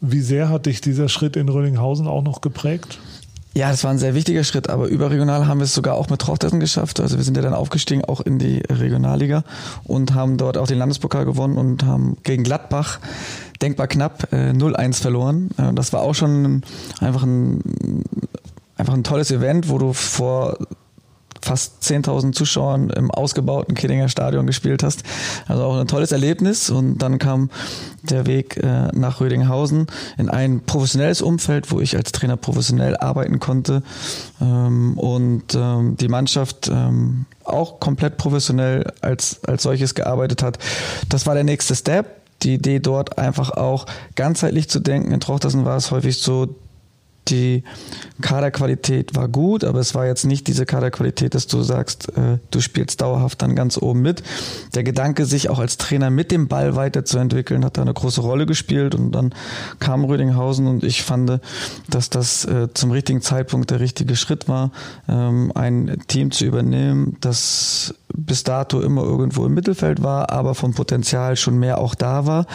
Wie 0.00 0.20
sehr 0.20 0.48
hat 0.48 0.66
dich 0.66 0.80
dieser 0.80 1.08
Schritt 1.08 1.36
in 1.36 1.48
Rödinghausen 1.48 2.06
auch 2.06 2.22
noch 2.22 2.40
geprägt? 2.40 2.98
Ja, 3.54 3.70
das 3.70 3.82
war 3.82 3.90
ein 3.90 3.98
sehr 3.98 4.14
wichtiger 4.14 4.44
Schritt, 4.44 4.70
aber 4.70 4.86
überregional 4.86 5.48
haben 5.48 5.58
wir 5.58 5.64
es 5.64 5.74
sogar 5.74 5.96
auch 5.96 6.08
mit 6.10 6.20
Trochtersen 6.20 6.60
geschafft. 6.60 7.00
Also 7.00 7.16
wir 7.16 7.24
sind 7.24 7.36
ja 7.36 7.42
dann 7.42 7.54
aufgestiegen, 7.54 8.04
auch 8.04 8.20
in 8.20 8.38
die 8.38 8.58
Regionalliga 8.58 9.42
und 9.84 10.14
haben 10.14 10.36
dort 10.36 10.56
auch 10.56 10.68
den 10.68 10.78
Landespokal 10.78 11.24
gewonnen 11.24 11.56
und 11.56 11.84
haben 11.84 12.16
gegen 12.22 12.44
Gladbach 12.44 13.00
denkbar 13.60 13.88
knapp 13.88 14.32
äh, 14.32 14.50
0-1 14.50 15.02
verloren. 15.02 15.50
Äh, 15.58 15.74
das 15.74 15.92
war 15.92 16.02
auch 16.02 16.14
schon 16.14 16.62
einfach 17.00 17.24
ein, 17.24 18.04
einfach 18.76 18.94
ein 18.94 19.02
tolles 19.02 19.32
Event, 19.32 19.68
wo 19.68 19.78
du 19.78 19.92
vor 19.92 20.56
fast 21.48 21.82
10.000 21.82 22.32
Zuschauern 22.32 22.90
im 22.90 23.10
ausgebauten 23.10 23.74
Kiddinger 23.74 24.10
Stadion 24.10 24.46
gespielt 24.46 24.82
hast. 24.82 25.02
Also 25.46 25.64
auch 25.64 25.78
ein 25.78 25.88
tolles 25.88 26.12
Erlebnis. 26.12 26.68
Und 26.68 26.98
dann 26.98 27.18
kam 27.18 27.48
der 28.02 28.26
Weg 28.26 28.58
äh, 28.58 28.88
nach 28.92 29.20
Rödinghausen 29.20 29.86
in 30.18 30.28
ein 30.28 30.60
professionelles 30.60 31.22
Umfeld, 31.22 31.72
wo 31.72 31.80
ich 31.80 31.96
als 31.96 32.12
Trainer 32.12 32.36
professionell 32.36 32.98
arbeiten 32.98 33.40
konnte 33.40 33.82
ähm, 34.42 34.98
und 34.98 35.54
ähm, 35.54 35.96
die 35.96 36.08
Mannschaft 36.08 36.68
ähm, 36.68 37.24
auch 37.44 37.80
komplett 37.80 38.18
professionell 38.18 38.92
als, 39.00 39.42
als 39.44 39.62
solches 39.62 39.94
gearbeitet 39.94 40.42
hat. 40.42 40.58
Das 41.08 41.26
war 41.26 41.34
der 41.34 41.44
nächste 41.44 41.74
Step. 41.74 42.18
Die 42.42 42.54
Idee 42.54 42.78
dort 42.78 43.18
einfach 43.18 43.50
auch 43.50 43.86
ganzheitlich 44.16 44.68
zu 44.68 44.80
denken. 44.80 45.12
In 45.12 45.20
Trochtersen 45.20 45.64
war 45.64 45.78
es 45.78 45.90
häufig 45.90 46.18
so, 46.18 46.54
die 47.30 47.62
Kaderqualität 48.20 49.14
war 49.14 49.28
gut, 49.28 49.64
aber 49.64 49.80
es 49.80 49.94
war 49.94 50.06
jetzt 50.06 50.24
nicht 50.24 50.46
diese 50.46 50.66
Kaderqualität, 50.66 51.34
dass 51.34 51.46
du 51.46 51.62
sagst, 51.62 52.08
äh, 52.16 52.38
du 52.50 52.60
spielst 52.60 53.00
dauerhaft 53.00 53.42
dann 53.42 53.54
ganz 53.54 53.78
oben 53.78 54.02
mit. 54.02 54.22
Der 54.74 54.82
Gedanke, 54.82 55.24
sich 55.24 55.50
auch 55.50 55.58
als 55.58 55.76
Trainer 55.76 56.10
mit 56.10 56.30
dem 56.30 56.48
Ball 56.48 56.74
weiterzuentwickeln, 56.76 57.64
hat 57.64 57.76
da 57.76 57.82
eine 57.82 57.94
große 57.94 58.20
Rolle 58.20 58.46
gespielt 58.46 58.94
und 58.94 59.12
dann 59.12 59.34
kam 59.78 60.04
Rödinghausen 60.04 60.66
und 60.66 60.84
ich 60.84 61.02
fand, 61.02 61.40
dass 61.88 62.10
das 62.10 62.44
äh, 62.44 62.68
zum 62.74 62.90
richtigen 62.90 63.20
Zeitpunkt 63.20 63.70
der 63.70 63.80
richtige 63.80 64.16
Schritt 64.16 64.48
war, 64.48 64.72
ähm, 65.08 65.52
ein 65.54 66.02
Team 66.08 66.30
zu 66.30 66.44
übernehmen, 66.44 67.16
das 67.20 67.94
bis 68.14 68.42
dato 68.42 68.80
immer 68.80 69.02
irgendwo 69.02 69.46
im 69.46 69.54
Mittelfeld 69.54 70.02
war, 70.02 70.30
aber 70.30 70.54
vom 70.54 70.74
Potenzial 70.74 71.36
schon 71.36 71.58
mehr 71.58 71.78
auch 71.78 71.94
da 71.94 72.26
war. 72.26 72.46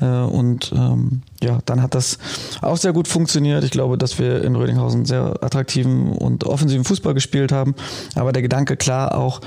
Äh, 0.00 0.06
und 0.06 0.72
ähm, 0.74 1.22
ja, 1.42 1.58
dann 1.66 1.82
hat 1.82 1.94
das 1.94 2.18
auch 2.60 2.76
sehr 2.76 2.92
gut 2.92 3.08
funktioniert. 3.08 3.64
Ich 3.64 3.70
glaube, 3.70 3.98
dass 3.98 4.18
wir 4.18 4.42
in 4.44 4.54
Rödinghausen 4.54 5.04
sehr 5.04 5.42
attraktiven 5.42 6.12
und 6.12 6.44
offensiven 6.44 6.84
Fußball 6.84 7.14
gespielt 7.14 7.52
haben. 7.52 7.74
Aber 8.14 8.32
der 8.32 8.42
Gedanke 8.42 8.76
klar 8.76 9.16
auch, 9.16 9.40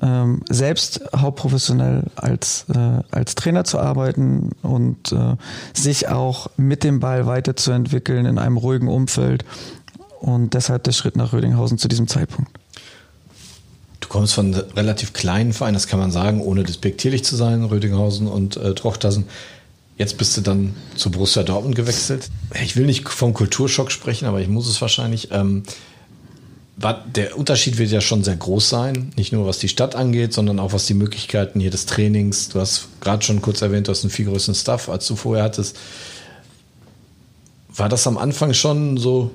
ähm, 0.00 0.40
selbst 0.48 1.00
hauptprofessionell 1.14 2.04
als, 2.16 2.66
äh, 2.74 3.02
als 3.10 3.34
Trainer 3.34 3.64
zu 3.64 3.78
arbeiten 3.78 4.50
und 4.62 5.12
äh, 5.12 5.36
sich 5.74 6.08
auch 6.08 6.48
mit 6.56 6.82
dem 6.82 7.00
Ball 7.00 7.26
weiterzuentwickeln 7.26 8.26
in 8.26 8.38
einem 8.38 8.56
ruhigen 8.56 8.88
Umfeld. 8.88 9.44
Und 10.20 10.54
deshalb 10.54 10.84
der 10.84 10.92
Schritt 10.92 11.16
nach 11.16 11.32
Rödinghausen 11.32 11.78
zu 11.78 11.88
diesem 11.88 12.08
Zeitpunkt. 12.08 12.50
Du 14.00 14.08
kommst 14.08 14.34
von 14.34 14.54
einem 14.54 14.64
relativ 14.76 15.12
kleinen 15.12 15.52
Verein, 15.52 15.74
das 15.74 15.86
kann 15.86 15.98
man 15.98 16.10
sagen, 16.10 16.40
ohne 16.40 16.64
despektierlich 16.64 17.24
zu 17.24 17.36
sein, 17.36 17.64
Rödinghausen 17.64 18.26
und 18.26 18.56
äh, 18.56 18.74
Trochtersen. 18.74 19.26
Jetzt 20.02 20.18
bist 20.18 20.36
du 20.36 20.40
dann 20.40 20.74
zu 20.96 21.12
Borussia 21.12 21.44
Dortmund 21.44 21.76
gewechselt. 21.76 22.28
Ich 22.60 22.74
will 22.74 22.86
nicht 22.86 23.08
vom 23.08 23.34
Kulturschock 23.34 23.92
sprechen, 23.92 24.26
aber 24.26 24.40
ich 24.40 24.48
muss 24.48 24.66
es 24.66 24.80
wahrscheinlich. 24.80 25.28
Ähm, 25.30 25.62
der 27.14 27.38
Unterschied 27.38 27.78
wird 27.78 27.92
ja 27.92 28.00
schon 28.00 28.24
sehr 28.24 28.34
groß 28.34 28.68
sein, 28.68 29.12
nicht 29.14 29.32
nur 29.32 29.46
was 29.46 29.60
die 29.60 29.68
Stadt 29.68 29.94
angeht, 29.94 30.32
sondern 30.32 30.58
auch 30.58 30.72
was 30.72 30.86
die 30.86 30.94
Möglichkeiten 30.94 31.60
hier 31.60 31.70
des 31.70 31.86
Trainings. 31.86 32.48
Du 32.48 32.58
hast 32.58 32.88
gerade 33.00 33.24
schon 33.24 33.42
kurz 33.42 33.62
erwähnt, 33.62 33.86
du 33.86 33.92
hast 33.92 34.02
einen 34.02 34.10
viel 34.10 34.26
größeren 34.26 34.56
Stuff, 34.56 34.88
als 34.88 35.06
du 35.06 35.14
vorher 35.14 35.44
hattest. 35.44 35.78
War 37.68 37.88
das 37.88 38.04
am 38.08 38.18
Anfang 38.18 38.54
schon 38.54 38.96
so, 38.96 39.30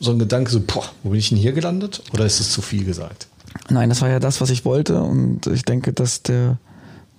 so 0.00 0.12
ein 0.12 0.18
Gedanke, 0.18 0.50
so, 0.50 0.60
boah, 0.60 0.84
wo 1.02 1.10
bin 1.10 1.18
ich 1.18 1.28
denn 1.28 1.36
hier 1.36 1.52
gelandet? 1.52 2.02
Oder 2.14 2.24
ist 2.24 2.40
es 2.40 2.52
zu 2.52 2.62
viel 2.62 2.86
gesagt? 2.86 3.26
Nein, 3.68 3.90
das 3.90 4.00
war 4.00 4.08
ja 4.08 4.18
das, 4.18 4.40
was 4.40 4.48
ich 4.48 4.64
wollte 4.64 5.02
und 5.02 5.46
ich 5.46 5.66
denke, 5.66 5.92
dass 5.92 6.22
der 6.22 6.56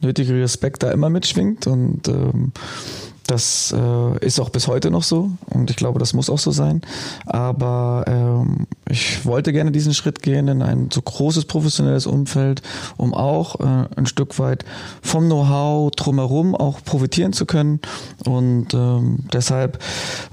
nötige 0.02 0.34
Respekt 0.34 0.84
da 0.84 0.92
immer 0.92 1.10
mitschwingt 1.10 1.68
und 1.68 2.08
ähm, 2.08 2.52
das 3.32 3.74
äh, 3.78 4.26
ist 4.26 4.42
auch 4.42 4.50
bis 4.50 4.68
heute 4.68 4.92
noch 4.92 5.04
so 5.04 5.32
und 5.46 5.70
ich 5.70 5.78
glaube, 5.78 6.00
das 6.00 6.12
muss 6.14 6.30
auch 6.30 6.38
so 6.38 6.52
sein. 6.52 6.82
Aber 7.26 8.04
ähm, 8.08 8.68
ich 8.90 9.26
wollte 9.26 9.54
gerne 9.54 9.72
diesen 9.72 9.94
Schritt 9.94 10.22
gehen 10.22 10.50
in 10.50 10.62
ein 10.62 10.90
so 10.92 11.02
großes 11.02 11.46
professionelles 11.46 12.08
Umfeld, 12.08 12.62
um 12.98 13.14
auch 13.14 13.60
äh, 13.62 13.88
ein 13.96 14.06
Stück 14.06 14.38
weit 14.38 14.66
vom 15.02 15.28
Know-how 15.28 15.92
drumherum 15.92 16.56
auch 16.56 16.84
profitieren 16.84 17.32
zu 17.32 17.46
können. 17.46 17.80
Und 18.26 18.74
ähm, 18.74 19.20
deshalb 19.32 19.82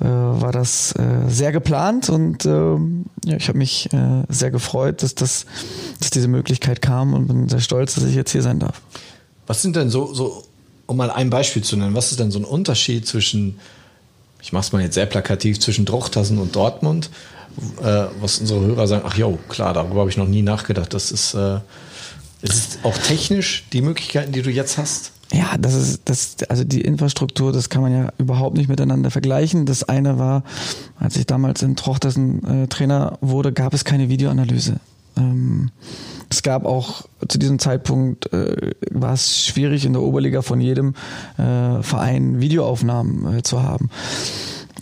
äh, 0.00 0.04
war 0.04 0.50
das 0.50 0.92
äh, 0.92 1.28
sehr 1.28 1.52
geplant 1.52 2.08
und 2.08 2.46
ähm, 2.46 3.04
ja, 3.24 3.36
ich 3.36 3.48
habe 3.48 3.58
mich 3.58 3.92
äh, 3.92 4.24
sehr 4.28 4.50
gefreut, 4.50 5.04
dass, 5.04 5.14
das, 5.14 5.46
dass 6.00 6.10
diese 6.10 6.26
Möglichkeit 6.26 6.82
kam 6.82 7.14
und 7.14 7.28
bin 7.28 7.48
sehr 7.48 7.60
stolz, 7.60 7.94
dass 7.94 8.04
ich 8.04 8.16
jetzt 8.16 8.32
hier 8.32 8.42
sein 8.42 8.58
darf. 8.58 8.82
Was 9.48 9.62
sind 9.62 9.74
denn 9.74 9.90
so, 9.90 10.14
so 10.14 10.44
um 10.86 10.96
mal 10.96 11.10
ein 11.10 11.30
Beispiel 11.30 11.62
zu 11.64 11.76
nennen, 11.76 11.94
was 11.94 12.12
ist 12.12 12.20
denn 12.20 12.30
so 12.30 12.38
ein 12.38 12.44
Unterschied 12.44 13.06
zwischen, 13.06 13.58
ich 14.40 14.52
mache 14.52 14.66
es 14.66 14.72
mal 14.72 14.82
jetzt 14.82 14.94
sehr 14.94 15.06
plakativ, 15.06 15.58
zwischen 15.58 15.84
Drochtassen 15.84 16.38
und 16.38 16.54
Dortmund, 16.54 17.10
äh, 17.82 18.04
was 18.20 18.38
unsere 18.38 18.60
Hörer 18.60 18.86
sagen, 18.86 19.04
ach 19.06 19.16
jo, 19.16 19.38
klar, 19.48 19.74
darüber 19.74 20.00
habe 20.00 20.10
ich 20.10 20.16
noch 20.16 20.28
nie 20.28 20.42
nachgedacht. 20.42 20.94
Das 20.94 21.10
ist, 21.10 21.34
äh, 21.34 21.58
ist 22.42 22.78
auch 22.84 22.96
technisch 22.96 23.64
die 23.72 23.82
Möglichkeiten, 23.82 24.32
die 24.32 24.42
du 24.42 24.50
jetzt 24.50 24.78
hast? 24.78 25.12
Ja, 25.32 25.56
das 25.58 25.74
ist 25.74 26.02
das, 26.06 26.36
also 26.48 26.64
die 26.64 26.80
Infrastruktur, 26.80 27.52
das 27.52 27.68
kann 27.68 27.82
man 27.82 27.92
ja 27.92 28.12
überhaupt 28.16 28.56
nicht 28.56 28.68
miteinander 28.68 29.10
vergleichen. 29.10 29.66
Das 29.66 29.82
eine 29.82 30.18
war, 30.18 30.42
als 30.98 31.16
ich 31.16 31.26
damals 31.26 31.62
in 31.62 31.76
Trochtersen 31.76 32.64
äh, 32.64 32.66
Trainer 32.68 33.18
wurde, 33.20 33.52
gab 33.52 33.74
es 33.74 33.84
keine 33.84 34.08
Videoanalyse. 34.08 34.80
Ähm, 35.18 35.70
es 36.30 36.42
gab 36.42 36.64
auch 36.64 37.02
zu 37.26 37.38
diesem 37.38 37.58
Zeitpunkt 37.58 38.32
äh, 38.32 38.72
war 38.90 39.14
es 39.14 39.44
schwierig 39.44 39.84
in 39.84 39.92
der 39.92 40.02
Oberliga 40.02 40.42
von 40.42 40.60
jedem 40.60 40.94
äh, 41.36 41.82
Verein 41.82 42.40
Videoaufnahmen 42.40 43.38
äh, 43.38 43.42
zu 43.42 43.62
haben. 43.62 43.90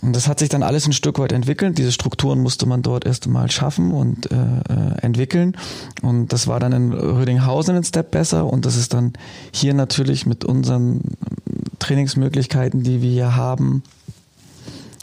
Und 0.01 0.15
das 0.15 0.27
hat 0.27 0.39
sich 0.39 0.49
dann 0.49 0.61
alles 0.61 0.85
ein 0.85 0.93
Stück 0.93 1.17
weit 1.17 1.31
entwickelt. 1.31 1.77
Diese 1.77 1.91
Strukturen 1.91 2.39
musste 2.39 2.67
man 2.67 2.83
dort 2.83 3.05
erst 3.05 3.25
einmal 3.25 3.49
schaffen 3.49 3.91
und 3.91 4.31
äh, 4.31 4.35
äh, 4.35 5.01
entwickeln. 5.01 5.57
Und 6.03 6.31
das 6.33 6.47
war 6.47 6.59
dann 6.59 6.71
in 6.71 6.93
Rödinghausen 6.93 7.75
ein 7.75 7.83
Step 7.83 8.11
besser. 8.11 8.45
Und 8.45 8.65
das 8.65 8.75
ist 8.75 8.93
dann 8.93 9.13
hier 9.51 9.73
natürlich 9.73 10.27
mit 10.27 10.45
unseren 10.45 11.01
Trainingsmöglichkeiten, 11.79 12.83
die 12.83 13.01
wir 13.01 13.09
hier 13.09 13.35
haben, 13.35 13.81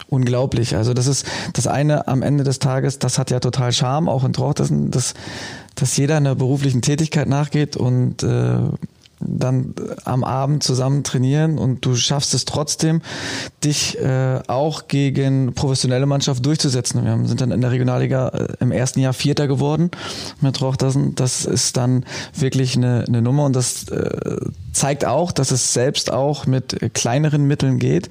unglaublich. 0.08 0.76
Also 0.76 0.94
das 0.94 1.06
ist 1.06 1.26
das 1.52 1.66
eine 1.66 2.08
am 2.08 2.22
Ende 2.22 2.44
des 2.44 2.58
Tages, 2.58 2.98
das 2.98 3.18
hat 3.18 3.30
ja 3.30 3.40
total 3.40 3.72
Charme, 3.72 4.08
auch 4.08 4.24
in 4.24 4.32
Trochtersen, 4.32 4.90
dass, 4.90 5.14
dass 5.74 5.96
jeder 5.96 6.16
einer 6.16 6.34
beruflichen 6.34 6.82
Tätigkeit 6.82 7.28
nachgeht 7.28 7.76
und 7.76 8.22
äh, 8.22 8.58
dann 9.26 9.74
am 10.04 10.24
Abend 10.24 10.62
zusammen 10.62 11.02
trainieren 11.02 11.58
und 11.58 11.84
du 11.84 11.96
schaffst 11.96 12.34
es 12.34 12.44
trotzdem, 12.44 13.00
dich 13.62 13.98
äh, 13.98 14.40
auch 14.46 14.88
gegen 14.88 15.54
professionelle 15.54 16.06
Mannschaft 16.06 16.44
durchzusetzen. 16.44 17.04
Wir 17.04 17.26
sind 17.26 17.40
dann 17.40 17.50
in 17.50 17.60
der 17.60 17.70
Regionalliga 17.70 18.28
äh, 18.28 18.48
im 18.60 18.72
ersten 18.72 19.00
Jahr 19.00 19.12
Vierter 19.12 19.46
geworden 19.46 19.90
mit 20.40 20.60
Rochtersen. 20.60 21.14
Das 21.14 21.44
ist 21.44 21.76
dann 21.76 22.04
wirklich 22.34 22.76
eine, 22.76 23.04
eine 23.06 23.22
Nummer 23.22 23.44
und 23.44 23.56
das 23.56 23.88
äh, 23.88 24.36
zeigt 24.72 25.04
auch, 25.04 25.32
dass 25.32 25.50
es 25.50 25.72
selbst 25.72 26.12
auch 26.12 26.46
mit 26.46 26.92
kleineren 26.94 27.46
Mitteln 27.46 27.78
geht. 27.78 28.10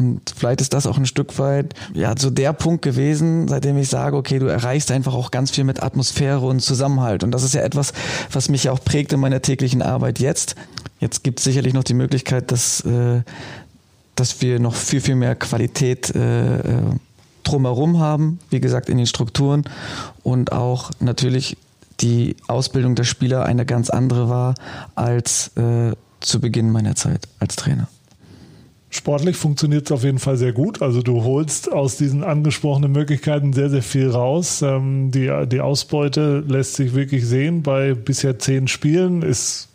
Und 0.00 0.32
vielleicht 0.34 0.62
ist 0.62 0.72
das 0.72 0.86
auch 0.86 0.96
ein 0.96 1.04
Stück 1.04 1.38
weit 1.38 1.74
ja 1.92 2.14
so 2.16 2.30
der 2.30 2.54
Punkt 2.54 2.80
gewesen, 2.80 3.48
seitdem 3.48 3.76
ich 3.76 3.90
sage, 3.90 4.16
okay, 4.16 4.38
du 4.38 4.46
erreichst 4.46 4.90
einfach 4.90 5.12
auch 5.12 5.30
ganz 5.30 5.50
viel 5.50 5.64
mit 5.64 5.82
Atmosphäre 5.82 6.40
und 6.40 6.60
Zusammenhalt. 6.60 7.22
Und 7.22 7.32
das 7.32 7.42
ist 7.42 7.52
ja 7.52 7.60
etwas, 7.60 7.92
was 8.32 8.48
mich 8.48 8.64
ja 8.64 8.72
auch 8.72 8.82
prägt 8.82 9.12
in 9.12 9.20
meiner 9.20 9.42
täglichen 9.42 9.82
Arbeit 9.82 10.18
jetzt. 10.18 10.56
Jetzt 11.00 11.22
gibt 11.22 11.40
es 11.40 11.44
sicherlich 11.44 11.74
noch 11.74 11.84
die 11.84 11.92
Möglichkeit, 11.92 12.50
dass, 12.50 12.80
äh, 12.80 13.20
dass 14.14 14.40
wir 14.40 14.58
noch 14.58 14.74
viel, 14.74 15.02
viel 15.02 15.16
mehr 15.16 15.36
Qualität 15.36 16.14
äh, 16.14 16.56
äh, 16.56 16.82
drumherum 17.44 17.98
haben, 17.98 18.38
wie 18.48 18.60
gesagt, 18.60 18.88
in 18.88 18.96
den 18.96 19.06
Strukturen 19.06 19.64
und 20.22 20.52
auch 20.52 20.90
natürlich 20.98 21.58
die 22.00 22.36
Ausbildung 22.48 22.94
der 22.94 23.04
Spieler 23.04 23.44
eine 23.44 23.66
ganz 23.66 23.90
andere 23.90 24.30
war 24.30 24.54
als 24.94 25.54
äh, 25.58 25.92
zu 26.20 26.40
Beginn 26.40 26.70
meiner 26.70 26.96
Zeit 26.96 27.28
als 27.38 27.56
Trainer. 27.56 27.88
Sportlich 28.92 29.36
funktioniert 29.36 29.86
es 29.86 29.92
auf 29.92 30.02
jeden 30.02 30.18
Fall 30.18 30.36
sehr 30.36 30.52
gut. 30.52 30.82
Also 30.82 31.00
du 31.00 31.22
holst 31.22 31.72
aus 31.72 31.96
diesen 31.96 32.24
angesprochenen 32.24 32.90
Möglichkeiten 32.90 33.52
sehr, 33.52 33.70
sehr 33.70 33.84
viel 33.84 34.10
raus. 34.10 34.62
Ähm, 34.62 35.12
die, 35.12 35.30
die 35.46 35.60
Ausbeute 35.60 36.40
lässt 36.46 36.74
sich 36.74 36.92
wirklich 36.92 37.24
sehen. 37.24 37.62
Bei 37.62 37.94
bisher 37.94 38.40
zehn 38.40 38.66
Spielen 38.66 39.22
ist 39.22 39.68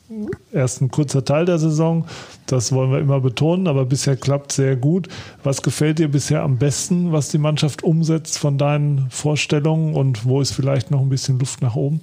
erst 0.52 0.82
ein 0.82 0.92
kurzer 0.92 1.24
Teil 1.24 1.46
der 1.46 1.60
Saison. 1.60 2.06
Das 2.46 2.74
wollen 2.74 2.92
wir 2.92 3.00
immer 3.00 3.22
betonen, 3.22 3.68
aber 3.68 3.86
bisher 3.86 4.18
klappt 4.18 4.52
sehr 4.52 4.76
gut. 4.76 5.08
Was 5.44 5.62
gefällt 5.62 6.00
dir 6.00 6.10
bisher 6.10 6.44
am 6.44 6.58
besten, 6.58 7.14
was 7.14 7.30
die 7.30 7.38
Mannschaft 7.38 7.84
umsetzt 7.84 8.38
von 8.38 8.58
deinen 8.58 9.10
Vorstellungen 9.10 9.96
und 9.96 10.26
wo 10.26 10.42
ist 10.42 10.52
vielleicht 10.52 10.92
noch 10.92 11.02
ein 11.02 11.10
bisschen 11.10 11.40
Luft 11.40 11.62
nach 11.62 11.76
oben? 11.76 12.02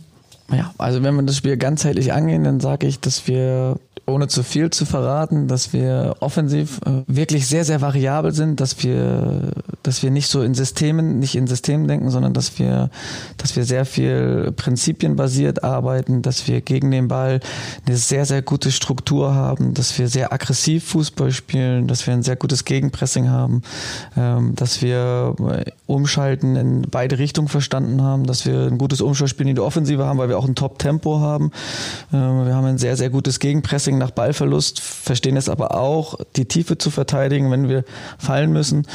Ja, 0.51 0.73
also 0.79 1.03
wenn 1.03 1.15
wir 1.15 1.23
das 1.23 1.37
Spiel 1.37 1.57
ganzheitlich 1.57 2.13
angehen, 2.13 2.45
dann 2.45 2.61
sage 2.61 2.87
ich, 2.87 3.01
dass 3.01 3.27
wir 3.27 3.77
ohne 4.07 4.27
zu 4.27 4.43
viel 4.43 4.71
zu 4.71 4.85
verraten, 4.85 5.47
dass 5.47 5.73
wir 5.73 6.17
offensiv 6.21 6.81
äh, 6.85 7.03
wirklich 7.07 7.47
sehr, 7.47 7.65
sehr 7.65 7.81
variabel 7.81 8.33
sind, 8.33 8.61
dass 8.61 8.83
wir, 8.83 9.53
dass 9.83 10.03
wir 10.03 10.11
nicht 10.11 10.29
so 10.29 10.43
in 10.43 10.55
Systemen, 10.55 11.21
nicht 11.21 11.37
in 11.37 11.47
Systemen 11.47 11.87
denken, 11.87 12.11
sondern 12.11 12.33
dass 12.33 12.59
wir, 12.59 12.91
dass 13.37 13.55
wir 13.55 13.65
sehr 13.65 13.85
viel 13.85 14.53
prinzipienbasiert 14.57 15.63
arbeiten, 15.63 16.23
dass 16.23 16.49
wir 16.49 16.61
gegen 16.63 16.91
den 16.91 17.09
Ball 17.09 17.41
eine 17.87 17.97
sehr, 17.97 18.27
sehr 18.27 18.43
gute 18.43 18.73
Struktur 18.73 19.35
haben, 19.35 19.73
dass 19.75 19.97
wir 19.99 20.09
sehr 20.09 20.33
aggressiv 20.33 20.85
Fußball 20.85 21.31
spielen, 21.31 21.87
dass 21.87 22.07
wir 22.07 22.15
ein 22.15 22.25
sehr 22.25 22.37
gutes 22.37 22.65
Gegenpressing 22.65 23.29
haben, 23.29 23.63
ähm, 24.17 24.55
dass 24.57 24.83
wir 24.83 25.37
äh, 25.39 25.71
Umschalten 25.87 26.57
in 26.57 26.83
beide 26.91 27.19
Richtungen 27.19 27.49
verstanden 27.49 28.03
haben, 28.03 28.27
dass 28.27 28.47
wir 28.47 28.67
ein 28.67 28.79
gutes 28.79 29.01
Umschaltspiel 29.01 29.47
in 29.47 29.55
die 29.55 29.61
Offensive 29.61 30.05
haben, 30.07 30.19
weil 30.19 30.29
wir 30.29 30.32
auch 30.39 30.47
ein 30.47 30.55
Top-Tempo 30.55 31.21
haben. 31.21 31.51
Ähm, 32.13 32.47
wir 32.47 32.55
haben 32.55 32.67
ein 32.67 32.79
sehr, 32.79 32.97
sehr 32.97 33.11
gutes 33.11 33.39
Gegenpressing 33.39 33.73
Pressing 33.73 33.97
nach 33.97 34.11
Ballverlust, 34.11 34.81
verstehen 34.81 35.37
es 35.37 35.49
aber 35.49 35.75
auch, 35.75 36.19
die 36.37 36.45
Tiefe 36.45 36.77
zu 36.77 36.91
verteidigen, 36.91 37.51
wenn 37.51 37.71
wir 37.71 37.85
fallen 38.19 38.53
müssen. 38.53 38.87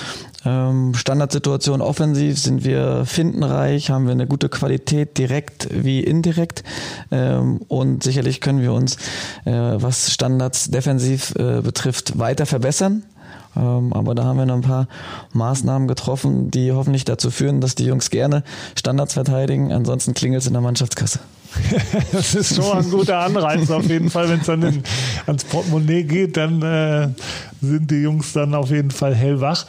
Ähm, 0.45 0.93
Standardsituation 0.93 1.81
offensiv 1.81 2.39
sind 2.39 2.63
wir 2.63 3.05
findenreich, 3.05 3.89
haben 3.89 4.05
wir 4.05 4.11
eine 4.11 4.27
gute 4.27 4.49
Qualität 4.49 5.17
direkt 5.17 5.67
wie 5.71 6.01
indirekt 6.01 6.63
ähm, 7.11 7.61
und 7.67 8.03
sicherlich 8.03 8.39
können 8.39 8.61
wir 8.61 8.71
uns, 8.71 8.97
äh, 9.45 9.51
was 9.51 10.13
Standards 10.13 10.69
defensiv 10.69 11.33
äh, 11.35 11.61
betrifft, 11.61 12.17
weiter 12.19 12.45
verbessern. 12.45 13.03
Ähm, 13.57 13.93
aber 13.93 14.15
da 14.15 14.23
haben 14.23 14.37
wir 14.37 14.45
noch 14.45 14.55
ein 14.55 14.61
paar 14.61 14.87
Maßnahmen 15.33 15.87
getroffen, 15.87 16.51
die 16.51 16.71
hoffentlich 16.71 17.05
dazu 17.05 17.31
führen, 17.31 17.61
dass 17.61 17.75
die 17.75 17.85
Jungs 17.85 18.09
gerne 18.09 18.43
Standards 18.77 19.13
verteidigen. 19.13 19.71
Ansonsten 19.71 20.13
klingelt 20.13 20.41
es 20.41 20.47
in 20.47 20.53
der 20.53 20.61
Mannschaftskasse. 20.61 21.19
das 22.11 22.35
ist 22.35 22.55
schon 22.55 22.77
ein 22.77 22.91
guter 22.91 23.19
Anreiz 23.19 23.69
auf 23.71 23.87
jeden 23.87 24.09
Fall. 24.09 24.29
Wenn 24.29 24.41
es 24.41 24.45
dann 24.45 24.61
in, 24.61 24.83
ans 25.25 25.43
Portemonnaie 25.45 26.03
geht, 26.03 26.37
dann 26.37 26.61
äh, 26.61 27.09
sind 27.61 27.89
die 27.89 28.01
Jungs 28.01 28.33
dann 28.33 28.53
auf 28.53 28.69
jeden 28.69 28.91
Fall 28.91 29.15
hellwach. 29.15 29.65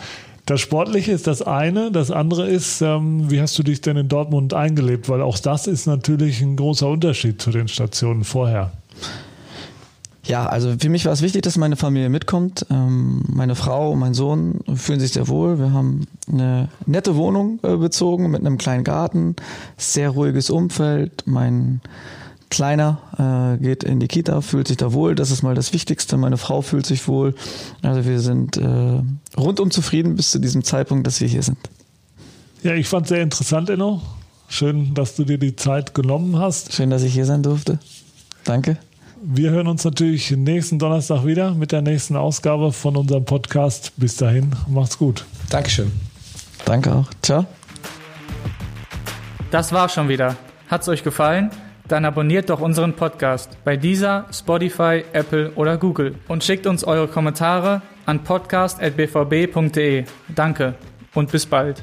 Das 0.47 0.61
Sportliche 0.61 1.13
ist 1.13 1.27
das 1.27 1.43
eine. 1.43 1.93
Das 1.93 2.11
andere 2.11 2.49
ist, 2.49 2.81
ähm, 2.81 3.31
wie 3.31 3.41
hast 3.41 3.59
du 3.59 3.63
dich 3.63 3.81
denn 3.81 3.97
in 3.97 4.09
Dortmund 4.09 4.55
eingelebt? 4.55 5.09
Weil 5.09 5.21
auch 5.21 5.39
das 5.39 5.67
ist 5.67 5.87
natürlich 5.87 6.41
ein 6.41 6.57
großer 6.57 6.89
Unterschied 6.89 7.41
zu 7.41 7.51
den 7.51 7.69
Stationen 7.69 8.25
vorher. 8.25 8.73
Ja, 10.29 10.45
also 10.45 10.75
für 10.79 10.91
mich 10.91 11.07
war 11.07 11.13
es 11.13 11.23
wichtig, 11.23 11.41
dass 11.43 11.57
meine 11.57 11.77
Familie 11.77 12.11
mitkommt. 12.11 12.67
Ähm, 12.71 13.23
meine 13.29 13.55
Frau 13.55 13.93
und 13.93 13.99
mein 13.99 14.13
Sohn 14.13 14.61
fühlen 14.75 15.01
sich 15.01 15.13
sehr 15.13 15.27
wohl. 15.27 15.59
Wir 15.59 15.73
haben 15.73 16.07
eine 16.31 16.69
nette 16.85 17.17
Wohnung 17.17 17.61
äh, 17.63 17.77
bezogen 17.77 18.31
mit 18.31 18.41
einem 18.43 18.59
kleinen 18.59 18.85
Garten, 18.85 19.37
sehr 19.79 20.11
ruhiges 20.11 20.51
Umfeld. 20.51 21.23
Mein 21.25 21.81
Kleiner 22.51 23.57
äh, 23.59 23.63
geht 23.63 23.85
in 23.85 24.01
die 24.01 24.09
Kita, 24.09 24.43
fühlt 24.43 24.69
sich 24.69 24.77
da 24.77 24.93
wohl. 24.93 25.15
Das 25.15 25.31
ist 25.31 25.43
mal 25.43 25.55
das 25.55 25.73
Wichtigste. 25.73 26.19
Meine 26.19 26.37
Frau 26.37 26.61
fühlt 26.61 26.85
sich 26.85 27.09
wohl. 27.09 27.35
Also 27.81 28.05
wir 28.05 28.21
sind 28.21 28.59
äh, 28.59 29.03
rundum 29.35 29.71
zufrieden 29.71 30.15
bis 30.17 30.31
zu 30.31 30.39
diesem 30.39 30.63
Zeitpunkt, 30.63 31.07
dass 31.07 31.23
wir 31.23 31.29
hier 31.29 31.43
sind. 31.43 31.59
Ja, 32.63 32.75
ich 32.75 32.89
fand 32.89 33.07
es 33.07 33.11
sehr 33.11 33.23
interessant, 33.23 33.71
Enno. 33.71 34.03
Schön, 34.49 34.93
dass 34.93 35.17
du 35.17 35.25
dir 35.25 35.39
die 35.39 35.57
Zeit 35.57 35.95
genommen 35.95 36.39
hast. 36.39 36.75
Schön, 36.75 36.91
dass 36.91 37.03
ich 37.03 37.15
hier 37.15 37.25
sein 37.25 37.43
durfte. 37.43 37.79
Danke. 38.45 38.77
Wir 39.21 39.51
hören 39.51 39.67
uns 39.67 39.85
natürlich 39.85 40.31
nächsten 40.31 40.79
Donnerstag 40.79 41.25
wieder 41.27 41.53
mit 41.53 41.73
der 41.73 41.83
nächsten 41.83 42.17
Ausgabe 42.17 42.73
von 42.73 42.97
unserem 42.97 43.25
Podcast. 43.25 43.93
Bis 43.97 44.17
dahin, 44.17 44.53
macht's 44.69 44.97
gut. 44.97 45.25
Dankeschön. 45.51 45.91
Danke 46.65 46.95
auch. 46.95 47.11
Ciao. 47.23 47.47
Das 49.51 49.73
war's 49.73 49.95
schon 49.95 50.09
wieder. 50.09 50.37
Hat's 50.69 50.89
euch 50.89 51.03
gefallen? 51.03 51.51
Dann 51.89 52.05
abonniert 52.05 52.51
doch 52.51 52.61
unseren 52.61 52.93
Podcast 52.93 53.57
bei 53.65 53.77
dieser, 53.77 54.27
Spotify, 54.31 55.05
Apple 55.13 55.53
oder 55.55 55.79
Google 55.79 56.15
und 56.29 56.45
schickt 56.45 56.67
uns 56.67 56.85
eure 56.85 57.09
Kommentare 57.09 57.83
an 58.07 58.23
podcast.bvb.de. 58.23 60.05
Danke 60.35 60.75
und 61.15 61.33
bis 61.33 61.47
bald. 61.47 61.83